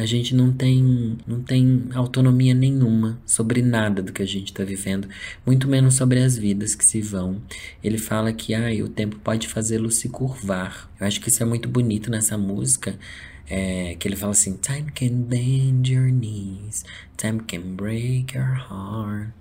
[0.00, 4.64] A gente não tem, não tem autonomia nenhuma sobre nada do que a gente está
[4.64, 5.06] vivendo,
[5.44, 7.42] muito menos sobre as vidas que se vão.
[7.84, 10.90] Ele fala que ah, o tempo pode fazê-lo se curvar.
[10.98, 12.98] Eu acho que isso é muito bonito nessa música.
[13.46, 16.82] É, que ele fala assim: Time can bend your knees,
[17.18, 19.34] time can break your heart.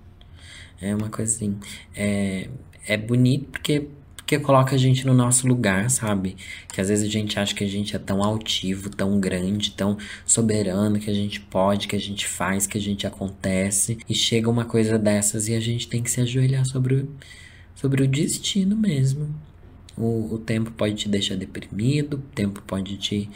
[0.82, 1.58] É uma coisa assim.
[1.96, 2.50] É,
[2.86, 3.88] é bonito porque
[4.30, 6.36] porque coloca a gente no nosso lugar, sabe?
[6.72, 9.98] Que às vezes a gente acha que a gente é tão altivo, tão grande, tão
[10.24, 13.98] soberano, que a gente pode, que a gente faz, que a gente acontece.
[14.08, 17.10] E chega uma coisa dessas e a gente tem que se ajoelhar sobre o,
[17.74, 19.34] sobre o destino mesmo.
[19.98, 23.28] O, o tempo pode te deixar deprimido, o tempo pode te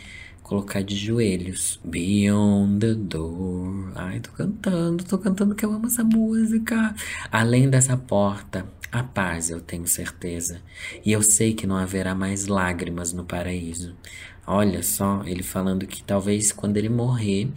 [0.44, 1.80] colocar de joelhos.
[1.84, 3.94] Beyond the door.
[3.96, 6.94] Ai, tô cantando, tô cantando que eu amo essa música.
[7.32, 10.62] Além dessa porta, a paz, eu tenho certeza.
[11.04, 13.96] E eu sei que não haverá mais lágrimas no paraíso.
[14.46, 17.50] Olha só, ele falando que talvez quando ele morrer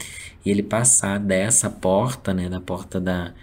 [0.42, 3.34] e ele passar dessa porta, né, da porta da,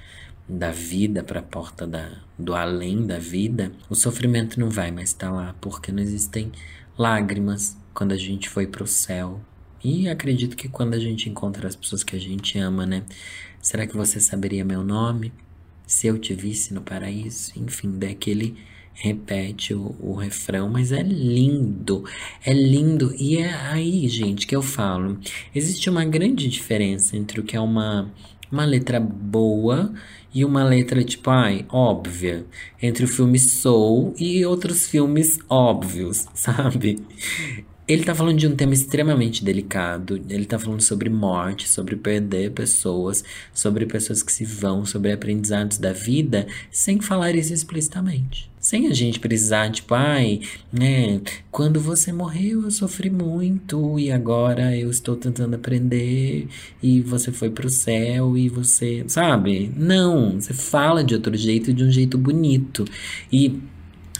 [0.49, 5.09] da vida para a porta da, do além da vida, o sofrimento não vai mais
[5.09, 6.51] estar tá lá, porque não existem
[6.97, 9.39] lágrimas quando a gente foi para o céu.
[9.83, 13.03] E acredito que quando a gente encontra as pessoas que a gente ama, né?
[13.61, 15.31] Será que você saberia meu nome?
[15.85, 18.55] Se eu te visse no paraíso, enfim, daquele
[18.93, 22.03] repete o, o, refrão, mas é lindo,
[22.45, 23.13] é lindo.
[23.17, 25.17] E é aí, gente, que eu falo.
[25.53, 28.11] Existe uma grande diferença entre o que é uma,
[28.51, 29.93] uma letra boa
[30.33, 32.45] e uma letra tipo, ai, óbvia.
[32.81, 36.99] Entre o filme Soul e outros filmes óbvios, sabe?
[37.85, 40.21] Ele tá falando de um tema extremamente delicado.
[40.29, 45.77] Ele tá falando sobre morte, sobre perder pessoas, sobre pessoas que se vão, sobre aprendizados
[45.77, 48.49] da vida, sem falar isso explicitamente.
[48.57, 50.39] Sem a gente precisar, tipo, ai,
[50.71, 51.19] né,
[51.51, 56.47] quando você morreu eu sofri muito e agora eu estou tentando aprender
[56.81, 59.69] e você foi pro céu e você, sabe?
[59.75, 62.85] Não, você fala de outro jeito, de um jeito bonito.
[63.29, 63.59] E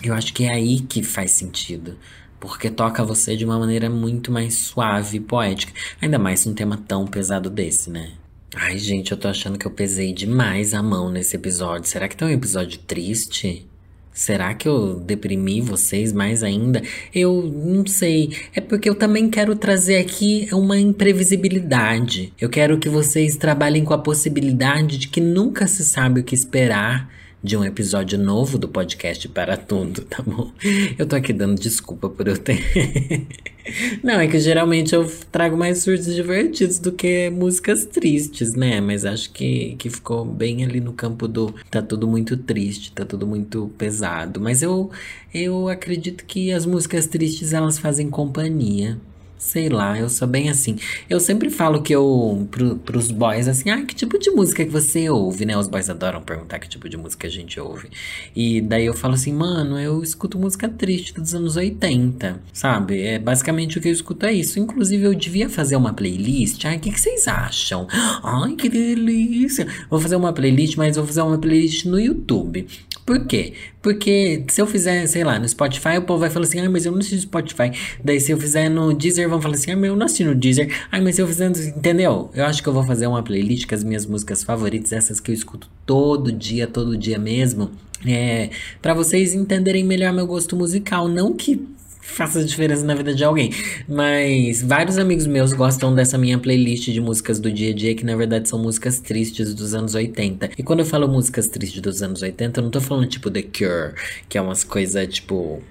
[0.04, 1.96] eu acho que é aí que faz sentido
[2.44, 5.72] porque toca você de uma maneira muito mais suave e poética.
[6.02, 8.12] Ainda mais num tema tão pesado desse, né?
[8.54, 11.88] Ai, gente, eu tô achando que eu pesei demais a mão nesse episódio.
[11.88, 13.66] Será que tá um episódio triste?
[14.12, 16.84] Será que eu deprimi vocês mais ainda?
[17.16, 18.36] Eu não sei.
[18.54, 22.34] É porque eu também quero trazer aqui uma imprevisibilidade.
[22.38, 26.36] Eu quero que vocês trabalhem com a possibilidade de que nunca se sabe o que
[26.36, 27.10] esperar
[27.44, 30.50] de um episódio novo do podcast Para Tudo, tá bom?
[30.98, 33.28] Eu tô aqui dando desculpa por eu ter.
[34.02, 38.80] Não, é que geralmente eu trago mais surtos divertidos do que músicas tristes, né?
[38.80, 43.04] Mas acho que, que ficou bem ali no campo do tá tudo muito triste, tá
[43.04, 44.40] tudo muito pesado.
[44.40, 44.90] Mas eu,
[45.34, 48.98] eu acredito que as músicas tristes elas fazem companhia.
[49.44, 50.78] Sei lá, eu sou bem assim.
[51.10, 54.72] Eu sempre falo que eu, pro, pros boys, assim, ah, que tipo de música que
[54.72, 55.56] você ouve, né?
[55.58, 57.90] Os boys adoram perguntar que tipo de música a gente ouve.
[58.34, 63.02] E daí eu falo assim, mano, eu escuto música triste dos anos 80, sabe?
[63.02, 64.60] É basicamente o que eu escuto é isso.
[64.60, 66.64] Inclusive, eu devia fazer uma playlist.
[66.64, 67.86] Ai, o que, que vocês acham?
[68.24, 69.68] Ai, que delícia!
[69.90, 72.66] Vou fazer uma playlist, mas vou fazer uma playlist no YouTube.
[73.06, 73.54] Por quê?
[73.82, 76.86] Porque se eu fizer, sei lá, no Spotify, o povo vai falar assim, ah, mas
[76.86, 77.72] eu não assisto Spotify.
[78.04, 80.36] Daí se eu fizer no Deezer, vão falar assim, ah, mas eu não assisto no
[80.36, 80.74] Deezer.
[80.92, 82.32] Ah, mas se eu fizer, entendeu?
[82.34, 85.32] Eu acho que eu vou fazer uma playlist com as minhas músicas favoritas, essas que
[85.32, 87.72] eu escuto todo dia, todo dia mesmo.
[88.06, 88.50] É,
[88.82, 91.66] para vocês entenderem melhor meu gosto musical, não que
[92.04, 93.52] faça diferença na vida de alguém.
[93.88, 98.06] Mas vários amigos meus gostam dessa minha playlist de músicas do dia a dia, que
[98.06, 100.52] na verdade são músicas tristes dos anos 80.
[100.58, 103.42] E quando eu falo músicas tristes dos anos 80, eu não tô falando tipo The
[103.42, 103.96] Cure,
[104.28, 105.62] que é umas coisas tipo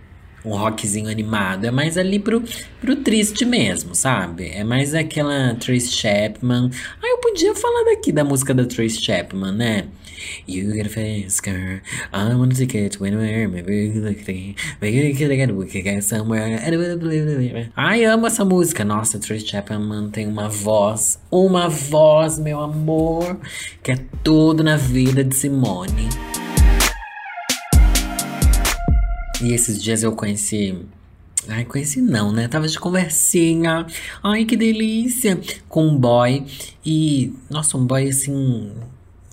[0.45, 1.65] um rockzinho animado.
[1.65, 2.43] É mais ali pro,
[2.81, 4.49] pro triste mesmo, sabe?
[4.49, 6.71] É mais aquela Trace Chapman.
[7.03, 9.85] Ah, eu podia falar daqui da música da Trace Chapman, né?
[10.47, 11.83] You get a face car.
[12.13, 13.03] I want to get to.
[13.03, 13.49] Maybe
[14.81, 16.61] we can get somewhere.
[17.77, 18.85] Ai, amo essa música.
[18.85, 21.19] Nossa, Trace Chapman tem uma voz.
[21.31, 23.39] Uma voz, meu amor.
[23.83, 26.09] Que é tudo na vida de Simone.
[29.43, 30.79] E esses dias eu conheci.
[31.49, 32.47] Ai, conheci não, né?
[32.47, 33.85] Tava de conversinha.
[34.23, 35.41] Ai, que delícia!
[35.69, 36.47] Com um boy.
[36.87, 38.71] E, nossa, um boy assim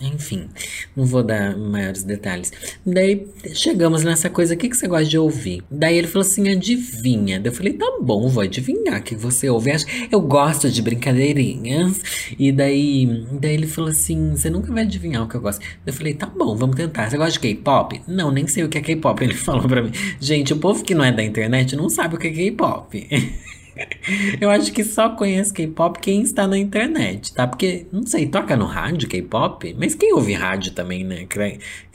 [0.02, 0.48] enfim,
[0.96, 2.52] não vou dar maiores detalhes.
[2.86, 5.64] Daí chegamos nessa coisa, o que, que você gosta de ouvir?
[5.70, 7.40] Daí ele falou assim: adivinha.
[7.40, 9.70] Daí eu falei: tá bom, vou adivinhar que você ouve.
[10.12, 12.02] Eu gosto de brincadeirinhas.
[12.38, 15.64] E daí, daí ele falou assim: você nunca vai adivinhar o que eu gosto.
[15.86, 17.10] Eu falei: tá bom, vamos tentar.
[17.10, 18.02] Você gosta de K-pop?
[18.08, 19.24] Não, nem sei o que é K-pop.
[19.24, 22.18] Ele falou pra mim: gente, o povo que não é da internet não sabe o
[22.18, 23.08] que é K-pop.
[24.40, 27.48] Eu acho que só conhece K-pop quem está na internet, tá?
[27.48, 29.76] Porque, não sei, toca no rádio K-pop?
[29.78, 31.28] Mas quem ouve rádio também, né?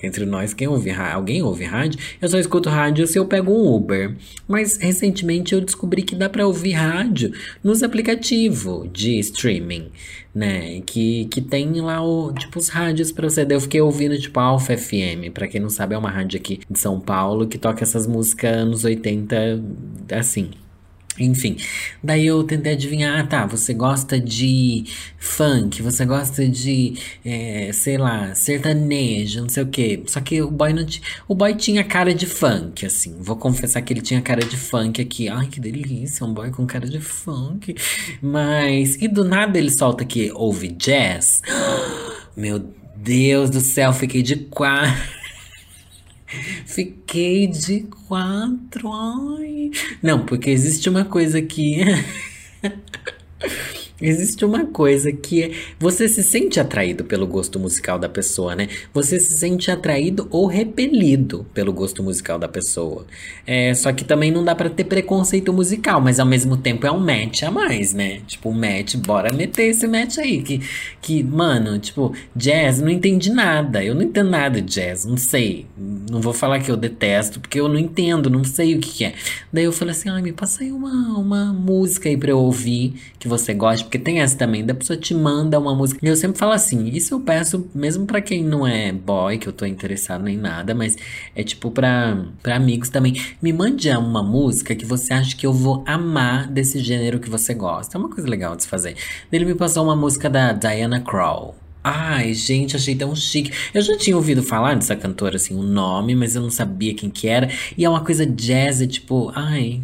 [0.03, 1.16] Entre nós, quem ouve rádio?
[1.16, 1.99] Alguém ouve rádio?
[2.20, 4.16] Eu só escuto rádio se eu pego um Uber.
[4.47, 9.90] Mas recentemente eu descobri que dá para ouvir rádio nos aplicativos de streaming,
[10.35, 10.81] né?
[10.83, 13.47] Que, que tem lá o, tipo, os rádios pra você.
[13.49, 15.33] Eu fiquei ouvindo, tipo, Alpha FM.
[15.33, 18.55] Pra quem não sabe, é uma rádio aqui de São Paulo que toca essas músicas
[18.57, 19.62] anos 80,
[20.12, 20.51] assim.
[21.18, 21.57] Enfim,
[22.03, 24.85] daí eu tentei adivinhar, ah tá, você gosta de
[25.16, 30.03] funk, você gosta de, é, sei lá, sertanejo, não sei o quê.
[30.07, 30.85] Só que o boy não
[31.29, 33.16] o boy tinha cara de funk, assim.
[33.20, 35.29] Vou confessar que ele tinha cara de funk aqui.
[35.29, 37.74] Ai, que delícia, um boy com cara de funk.
[38.20, 41.42] Mas, e do nada ele solta que ouve jazz.
[42.37, 42.59] Meu
[42.96, 45.23] Deus do céu, fiquei de quatro.
[46.66, 48.90] Fiquei de quatro.
[48.92, 49.70] Ai.
[50.03, 51.79] Não, porque existe uma coisa que.
[54.00, 55.52] Existe uma coisa que é.
[55.78, 58.68] Você se sente atraído pelo gosto musical da pessoa, né?
[58.92, 63.07] Você se sente atraído ou repelido pelo gosto musical da pessoa.
[63.46, 66.90] É, só que também não dá para ter preconceito musical, mas ao mesmo tempo é
[66.90, 68.20] um match a mais, né?
[68.26, 70.42] Tipo, um match, bora meter esse match aí.
[70.42, 70.61] Que,
[71.00, 73.85] que mano, tipo, jazz, não entendi nada.
[73.85, 75.66] Eu não entendo nada de jazz, não sei.
[76.11, 79.04] Não vou falar que eu detesto, porque eu não entendo, não sei o que, que
[79.04, 79.14] é.
[79.52, 82.94] Daí eu falei assim: ai, me passa aí uma, uma música aí pra eu ouvir
[83.20, 86.01] que você gosta porque tem essa também, da pessoa te manda uma música.
[86.03, 89.49] E eu sempre falo assim, isso eu peço mesmo para quem não é boy, que
[89.49, 90.97] eu tô interessado nem nada, mas
[91.35, 93.20] é tipo pra, pra amigos também.
[93.40, 97.55] Me mande uma música que você acha que eu vou amar desse gênero que você
[97.55, 97.97] gosta.
[97.97, 98.97] É uma coisa legal de se fazer.
[99.31, 101.57] Ele me passou uma música da Diana Krall.
[101.87, 103.53] Ai, gente, achei tão chique.
[103.75, 107.11] Eu já tinha ouvido falar dessa cantora, assim, o nome, mas eu não sabia quem
[107.11, 107.51] que era.
[107.77, 109.83] E é uma coisa jazz, tipo, ai,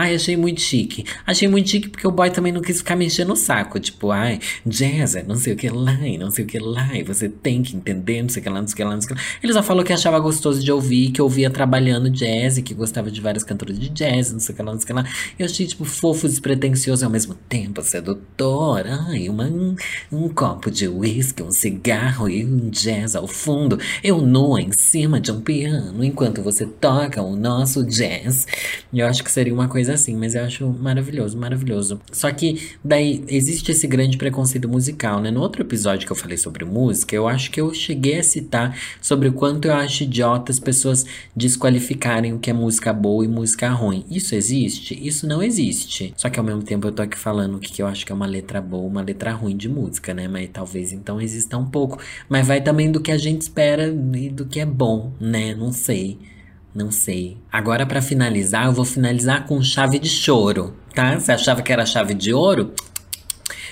[0.00, 1.04] Ai, achei muito chique.
[1.26, 3.80] Achei muito chique porque o boy também não quis ficar mexendo no saco.
[3.80, 7.02] Tipo, ai, jazz, não sei o que lá, e não sei o que lá, e
[7.02, 9.00] você tem que entender, não sei o que lá, não sei o que lá, não
[9.00, 9.28] sei o que lá.
[9.42, 13.10] Ele só falou que achava gostoso de ouvir, que ouvia trabalhando jazz, e que gostava
[13.10, 15.04] de várias cantoras de jazz, não sei o que lá, não sei o que lá.
[15.36, 18.84] Eu achei, tipo, fofo, despretensioso ao mesmo tempo sedutor.
[18.86, 19.74] Ai, uma, um,
[20.12, 23.80] um copo de uísque, um cigarro e um jazz ao fundo.
[24.04, 28.46] Eu nua em cima de um piano, enquanto você toca o nosso jazz.
[28.94, 32.00] Eu acho que seria uma coisa assim, mas eu acho maravilhoso, maravilhoso.
[32.12, 35.30] Só que daí existe esse grande preconceito musical, né?
[35.30, 38.78] No outro episódio que eu falei sobre música, eu acho que eu cheguei a citar
[39.00, 43.28] sobre o quanto eu acho idiota as pessoas desqualificarem o que é música boa e
[43.28, 44.04] música ruim.
[44.10, 44.98] Isso existe?
[45.06, 46.12] Isso não existe.
[46.16, 48.14] Só que ao mesmo tempo eu tô aqui falando o que eu acho que é
[48.14, 50.28] uma letra boa, uma letra ruim de música, né?
[50.28, 51.98] Mas talvez então exista um pouco.
[52.28, 55.54] Mas vai também do que a gente espera e do que é bom, né?
[55.54, 56.18] Não sei.
[56.78, 57.36] Não sei.
[57.50, 61.18] Agora, para finalizar, eu vou finalizar com chave de choro, tá?
[61.18, 62.72] Você achava que era chave de ouro?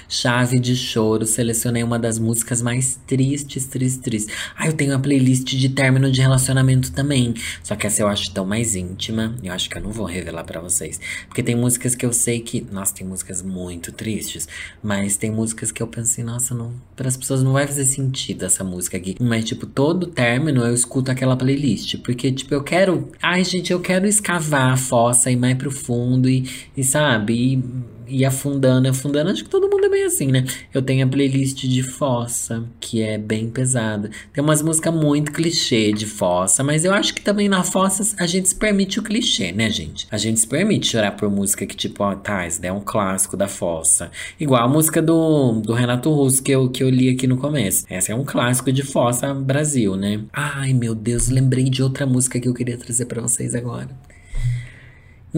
[0.08, 4.34] Chave de Choro, selecionei uma das músicas mais tristes, tristes, tristes.
[4.56, 7.34] Ah, eu tenho a playlist de término de relacionamento também.
[7.62, 9.34] Só que essa eu acho tão mais íntima.
[9.42, 11.00] Eu acho que eu não vou revelar para vocês.
[11.26, 12.66] Porque tem músicas que eu sei que.
[12.70, 14.48] Nossa, tem músicas muito tristes.
[14.82, 16.72] Mas tem músicas que eu pensei, nossa, não.
[16.94, 19.16] Para as pessoas não vai fazer sentido essa música aqui.
[19.20, 21.96] Mas, tipo, todo término eu escuto aquela playlist.
[21.98, 23.10] Porque, tipo, eu quero.
[23.20, 27.34] Ai, gente, eu quero escavar a fossa e mais profundo e, e sabe?
[27.34, 29.30] E e afundando, afundando.
[29.30, 30.44] Acho que todo mundo é bem assim, né?
[30.72, 34.10] Eu tenho a playlist de fossa, que é bem pesada.
[34.32, 38.26] Tem umas músicas muito clichê de fossa, mas eu acho que também na fossa a
[38.26, 40.06] gente se permite o clichê, né, gente?
[40.10, 42.80] A gente se permite chorar por música que, tipo, ó, tá, isso daí é um
[42.80, 44.10] clássico da fossa.
[44.38, 47.84] Igual a música do, do Renato Russo que eu, que eu li aqui no começo.
[47.88, 50.20] Essa é um clássico de fossa Brasil, né?
[50.32, 53.88] Ai, meu Deus, lembrei de outra música que eu queria trazer para vocês agora.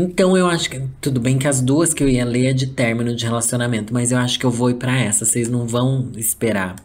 [0.01, 0.81] Então eu acho que.
[1.01, 4.13] Tudo bem que as duas que eu ia ler é de término de relacionamento, mas
[4.13, 5.25] eu acho que eu vou ir pra essa.
[5.25, 6.77] Vocês não vão esperar.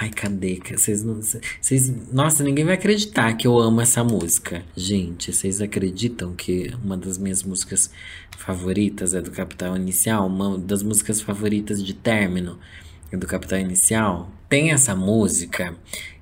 [0.00, 0.60] Ai, cadê?
[0.76, 1.20] Vocês não.
[1.60, 4.64] Vocês, nossa, ninguém vai acreditar que eu amo essa música.
[4.76, 7.92] Gente, vocês acreditam que uma das minhas músicas
[8.36, 10.26] favoritas é do Capital Inicial?
[10.26, 12.58] Uma das músicas favoritas de término
[13.12, 14.32] é do Capital Inicial?
[14.48, 15.76] Tem essa música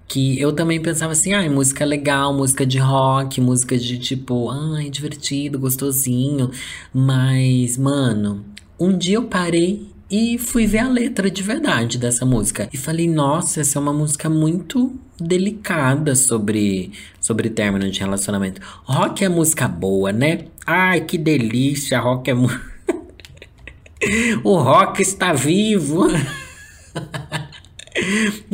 [0.09, 4.51] que eu também pensava assim, ai, ah, música legal, música de rock, música de tipo,
[4.51, 6.51] ai, divertido, gostosinho.
[6.95, 8.45] Mas, mano,
[8.79, 12.69] um dia eu parei e fui ver a letra de verdade dessa música.
[12.73, 18.61] E falei, nossa, essa é uma música muito delicada sobre, sobre término de relacionamento.
[18.85, 20.45] Rock é música boa, né?
[20.65, 22.35] Ai, que delícia, rock é.
[24.45, 26.07] o rock está vivo.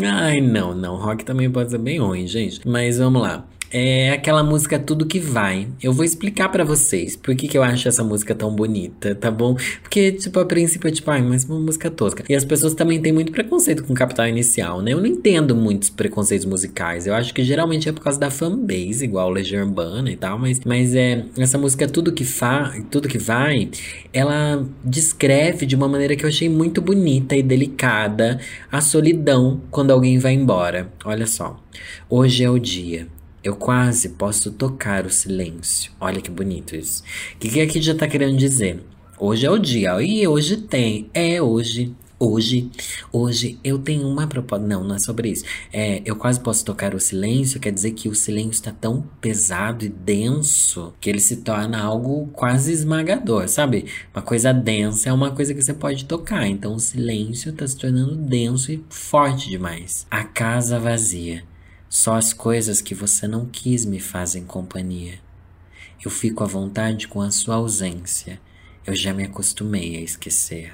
[0.05, 0.97] Ai, não, não.
[0.97, 2.67] Rock também pode ser bem ruim, gente.
[2.67, 3.47] Mas vamos lá.
[3.73, 5.67] É aquela música Tudo Que Vai.
[5.83, 9.31] Eu vou explicar para vocês por que, que eu acho essa música tão bonita, tá
[9.31, 9.57] bom?
[9.81, 12.23] Porque, tipo, a princípio é tipo, ai, mas uma música tosca.
[12.29, 14.93] E as pessoas também têm muito preconceito com Capital Inicial, né?
[14.93, 17.07] Eu não entendo muitos preconceitos musicais.
[17.07, 20.61] Eu acho que geralmente é por causa da fanbase, igual Legião Urbana e tal, mas,
[20.67, 23.71] mas é essa música Tudo Que Fa, Tudo Que Vai,
[24.13, 28.39] ela descreve de uma maneira que eu achei muito bonita e delicada
[28.71, 30.93] a solidão quando alguém vai embora.
[31.07, 31.59] Olha só.
[32.11, 33.09] Hoje é o dia
[33.43, 35.91] eu quase posso tocar o silêncio.
[36.01, 37.03] Olha que bonito isso.
[37.35, 38.83] O que, que aqui já tá querendo dizer?
[39.19, 40.01] Hoje é o dia.
[40.01, 41.11] E hoje tem.
[41.13, 41.95] É hoje.
[42.25, 42.71] Hoje,
[43.13, 44.65] hoje eu tenho uma proposta.
[44.65, 45.45] Não, não é sobre isso.
[45.73, 49.85] É, eu quase posso tocar o silêncio, quer dizer que o silêncio está tão pesado
[49.85, 53.87] e denso que ele se torna algo quase esmagador, sabe?
[54.15, 56.47] Uma coisa densa é uma coisa que você pode tocar.
[56.47, 60.07] Então o silêncio está se tornando denso e forte demais.
[60.09, 61.43] A casa vazia.
[61.93, 65.19] Só as coisas que você não quis me fazem companhia.
[66.03, 68.41] Eu fico à vontade com a sua ausência.
[68.87, 70.73] Eu já me acostumei a esquecer.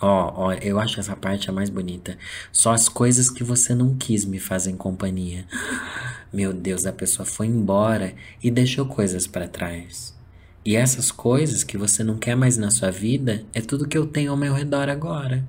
[0.00, 2.18] Ó, oh, oh, eu acho essa parte a mais bonita.
[2.50, 5.46] Só as coisas que você não quis me fazem companhia.
[6.34, 8.12] Meu Deus, a pessoa foi embora
[8.42, 10.12] e deixou coisas para trás.
[10.64, 14.04] E essas coisas que você não quer mais na sua vida é tudo que eu
[14.04, 15.46] tenho ao meu redor agora.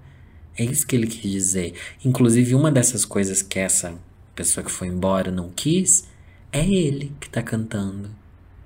[0.55, 1.73] É isso que ele quis dizer.
[2.05, 3.97] Inclusive, uma dessas coisas que essa
[4.35, 6.07] pessoa que foi embora não quis,
[6.51, 8.09] é ele que tá cantando.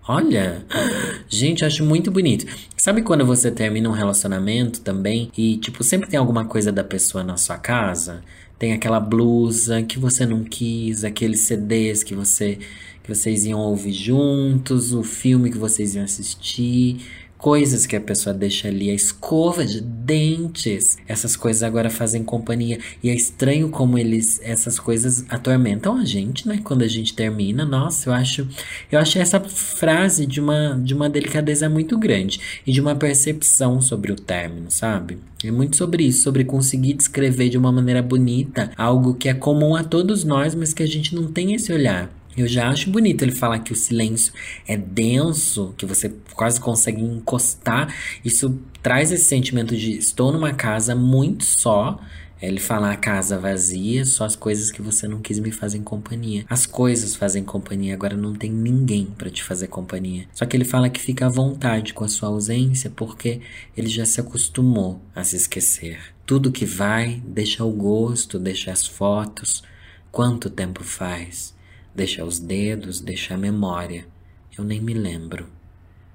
[0.07, 0.65] Olha,
[1.29, 2.45] gente, acho muito bonito.
[2.75, 7.23] Sabe quando você termina um relacionamento também e, tipo, sempre tem alguma coisa da pessoa
[7.23, 8.23] na sua casa?
[8.57, 12.57] Tem aquela blusa que você não quis, aqueles CDs que você
[13.01, 17.01] que vocês iam ouvir juntos, o filme que vocês iam assistir
[17.39, 22.79] coisas que a pessoa deixa ali, a escova de dentes, essas coisas agora fazem companhia.
[23.01, 26.59] E é estranho como eles, essas coisas atormentam a gente, né?
[26.61, 28.47] Quando a gente termina, nossa, eu acho,
[28.91, 33.81] eu acho essa frase de uma, de uma delicadeza muito grande e de uma percepção
[33.81, 35.17] sobre o término, sabe?
[35.41, 39.77] É muito sobre isso, sobre conseguir descrever de uma maneira bonita algo que é comum
[39.77, 42.18] a todos nós, mas que a gente não tem esse olhar.
[42.39, 44.31] Eu já acho bonito ele falar que o silêncio
[44.65, 47.93] é denso, que você quase consegue encostar.
[48.23, 51.99] Isso traz esse sentimento de estou numa casa muito só.
[52.41, 56.45] Ele fala a casa vazia, só as coisas que você não quis me fazer companhia.
[56.49, 60.25] As coisas fazem companhia, agora não tem ninguém para te fazer companhia.
[60.31, 63.41] Só que ele fala que fica à vontade com a sua ausência porque
[63.75, 65.99] ele já se acostumou a se esquecer.
[66.25, 69.61] Tudo que vai, deixa o gosto, deixa as fotos.
[70.09, 71.58] Quanto tempo faz?
[71.95, 74.05] Deixa os dedos, deixa a memória.
[74.57, 75.47] Eu nem me lembro.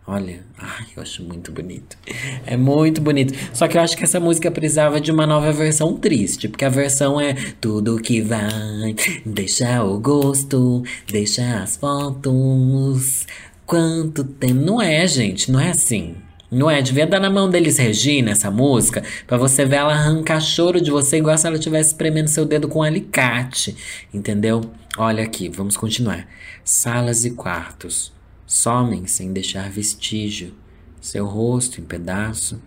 [0.06, 1.96] Olha, ai, eu acho muito bonito.
[2.44, 3.34] É muito bonito.
[3.52, 6.68] Só que eu acho que essa música precisava de uma nova versão triste, porque a
[6.68, 8.94] versão é tudo que vai,
[9.24, 13.26] deixa o gosto, deixa as fotos.
[13.66, 14.60] Quanto tempo.
[14.60, 16.16] Não é, gente, não é assim.
[16.54, 16.80] Não é?
[16.80, 20.90] Devia dar na mão deles Regina essa música, para você ver ela arrancar choro de
[20.90, 23.76] você igual se ela estivesse espremendo seu dedo com um alicate,
[24.12, 24.60] entendeu?
[24.96, 26.28] Olha aqui, vamos continuar.
[26.62, 28.12] Salas e quartos
[28.46, 30.54] somem sem deixar vestígio,
[31.00, 32.62] seu rosto em pedaço,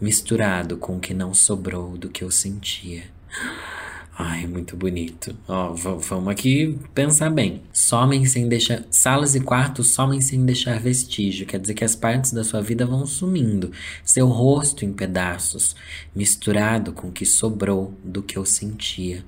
[0.00, 3.04] misturado com o que não sobrou do que eu sentia.
[4.20, 5.32] Ai, muito bonito.
[5.46, 7.62] Ó, vamos aqui pensar bem.
[7.72, 8.82] Somem sem deixar.
[8.90, 11.46] Salas e quartos somem sem deixar vestígio.
[11.46, 13.70] Quer dizer que as partes da sua vida vão sumindo.
[14.02, 15.76] Seu rosto em pedaços,
[16.16, 19.24] misturado com o que sobrou do que eu sentia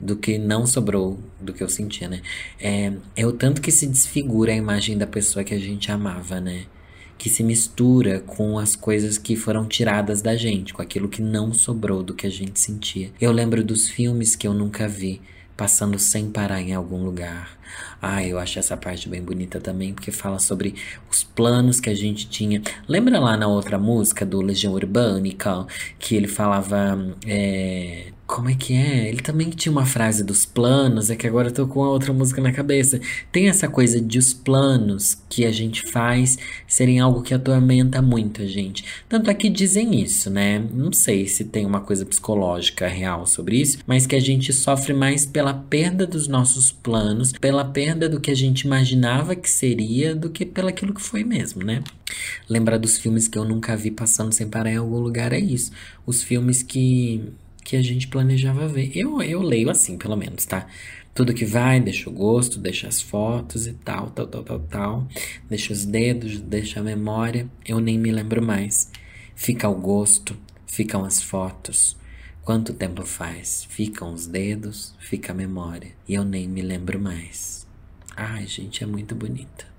[0.00, 2.20] do que não sobrou do que eu sentia, né?
[2.60, 6.40] É, é o tanto que se desfigura a imagem da pessoa que a gente amava,
[6.40, 6.64] né?
[7.16, 11.52] Que se mistura com as coisas que foram tiradas da gente, com aquilo que não
[11.52, 13.10] sobrou do que a gente sentia.
[13.20, 15.20] Eu lembro dos filmes que eu nunca vi,
[15.56, 17.58] passando sem parar em algum lugar.
[18.00, 20.74] Ah, eu acho essa parte bem bonita também, porque fala sobre
[21.10, 22.60] os planos que a gente tinha.
[22.86, 25.66] Lembra lá na outra música do Legião Urbânica,
[25.98, 26.98] que ele falava.
[27.26, 29.08] É, como é que é?
[29.08, 32.12] Ele também tinha uma frase dos planos, é que agora eu tô com a outra
[32.12, 33.00] música na cabeça.
[33.30, 38.42] Tem essa coisa de os planos que a gente faz serem algo que atormenta muito
[38.42, 38.84] a gente.
[39.08, 40.58] Tanto é que dizem isso, né?
[40.72, 44.94] Não sei se tem uma coisa psicológica real sobre isso, mas que a gente sofre
[44.94, 50.14] mais pela perda dos nossos planos, pela perda do que a gente imaginava que seria,
[50.14, 51.82] do que pelo aquilo que foi mesmo, né?
[52.48, 55.70] Lembrar dos filmes que eu nunca vi passando sem parar em algum lugar é isso.
[56.06, 57.32] Os filmes que
[57.64, 58.92] que a gente planejava ver.
[58.94, 60.66] Eu, eu leio assim, pelo menos, tá?
[61.14, 65.08] Tudo que vai, deixa o gosto, deixa as fotos e tal, tal, tal, tal, tal.
[65.48, 67.48] Deixa os dedos, deixa a memória.
[67.64, 68.90] Eu nem me lembro mais.
[69.34, 70.36] Fica o gosto,
[70.66, 71.96] ficam as fotos.
[72.42, 73.66] Quanto tempo faz?
[73.70, 75.92] Ficam os dedos, fica a memória.
[76.06, 77.66] E eu nem me lembro mais.
[78.14, 79.73] Ai, gente, é muito bonita.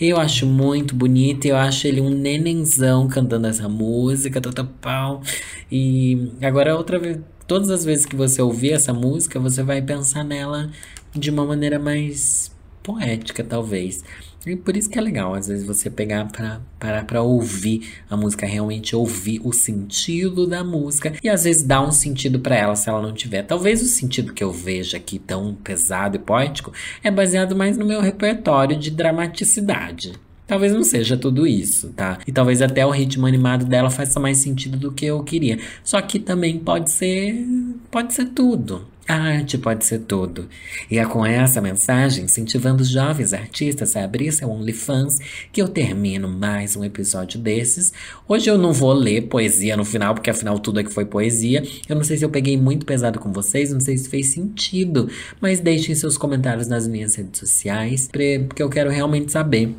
[0.00, 5.22] Eu acho muito bonito, eu acho ele um nenenzão cantando essa música, tota pau.
[5.70, 10.24] E agora outra vez, todas as vezes que você ouvir essa música, você vai pensar
[10.24, 10.70] nela
[11.14, 12.50] de uma maneira mais
[12.82, 14.02] poética, talvez.
[14.46, 18.16] E por isso que é legal, às vezes, você pegar para parar pra ouvir a
[18.16, 22.74] música, realmente ouvir o sentido da música e às vezes dar um sentido para ela
[22.74, 23.42] se ela não tiver.
[23.42, 26.72] Talvez o sentido que eu veja aqui tão pesado e poético
[27.02, 30.12] é baseado mais no meu repertório de dramaticidade.
[30.46, 32.18] Talvez não seja tudo isso, tá?
[32.26, 35.60] E talvez até o ritmo animado dela faça mais sentido do que eu queria.
[35.84, 37.46] Só que também pode ser,
[37.88, 38.84] pode ser tudo.
[39.10, 40.48] A arte pode ser tudo.
[40.88, 45.18] E é com essa mensagem, incentivando os jovens artistas a abrir seu OnlyFans,
[45.52, 47.92] que eu termino mais um episódio desses.
[48.28, 51.60] Hoje eu não vou ler poesia no final, porque afinal tudo aqui foi poesia.
[51.88, 55.08] Eu não sei se eu peguei muito pesado com vocês, não sei se fez sentido,
[55.40, 59.74] mas deixem seus comentários nas minhas redes sociais, porque eu quero realmente saber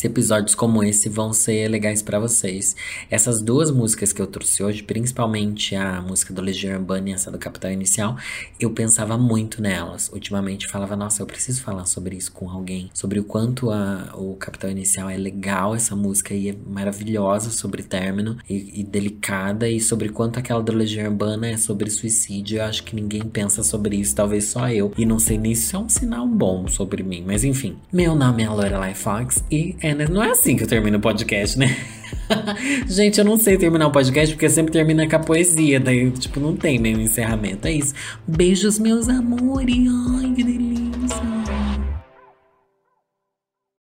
[0.00, 2.74] se episódios como esse vão ser legais para vocês.
[3.10, 7.30] Essas duas músicas que eu trouxe hoje, principalmente a música do Legião Urbana e essa
[7.30, 8.16] do Capital Inicial,
[8.58, 10.08] eu pensava muito nelas.
[10.10, 14.36] Ultimamente falava, nossa, eu preciso falar sobre isso com alguém, sobre o quanto a, o
[14.36, 19.82] Capital Inicial é legal, essa música aí é maravilhosa sobre término e, e delicada, e
[19.82, 22.56] sobre quanto aquela do Legião Urbana é sobre suicídio.
[22.56, 24.94] Eu acho que ninguém pensa sobre isso, talvez só eu.
[24.96, 27.76] E não sei nem se é um sinal bom sobre mim, mas enfim.
[27.92, 30.06] Meu nome é Lorelai Fox e é, né?
[30.08, 31.76] Não é assim que eu termino o podcast, né?
[32.86, 35.80] Gente, eu não sei terminar o podcast porque sempre termina com a poesia.
[35.80, 37.66] Daí, tipo, não tem mesmo encerramento.
[37.66, 37.94] É isso.
[38.26, 39.76] Beijos, meus amores.
[40.20, 41.69] Ai, que delícia.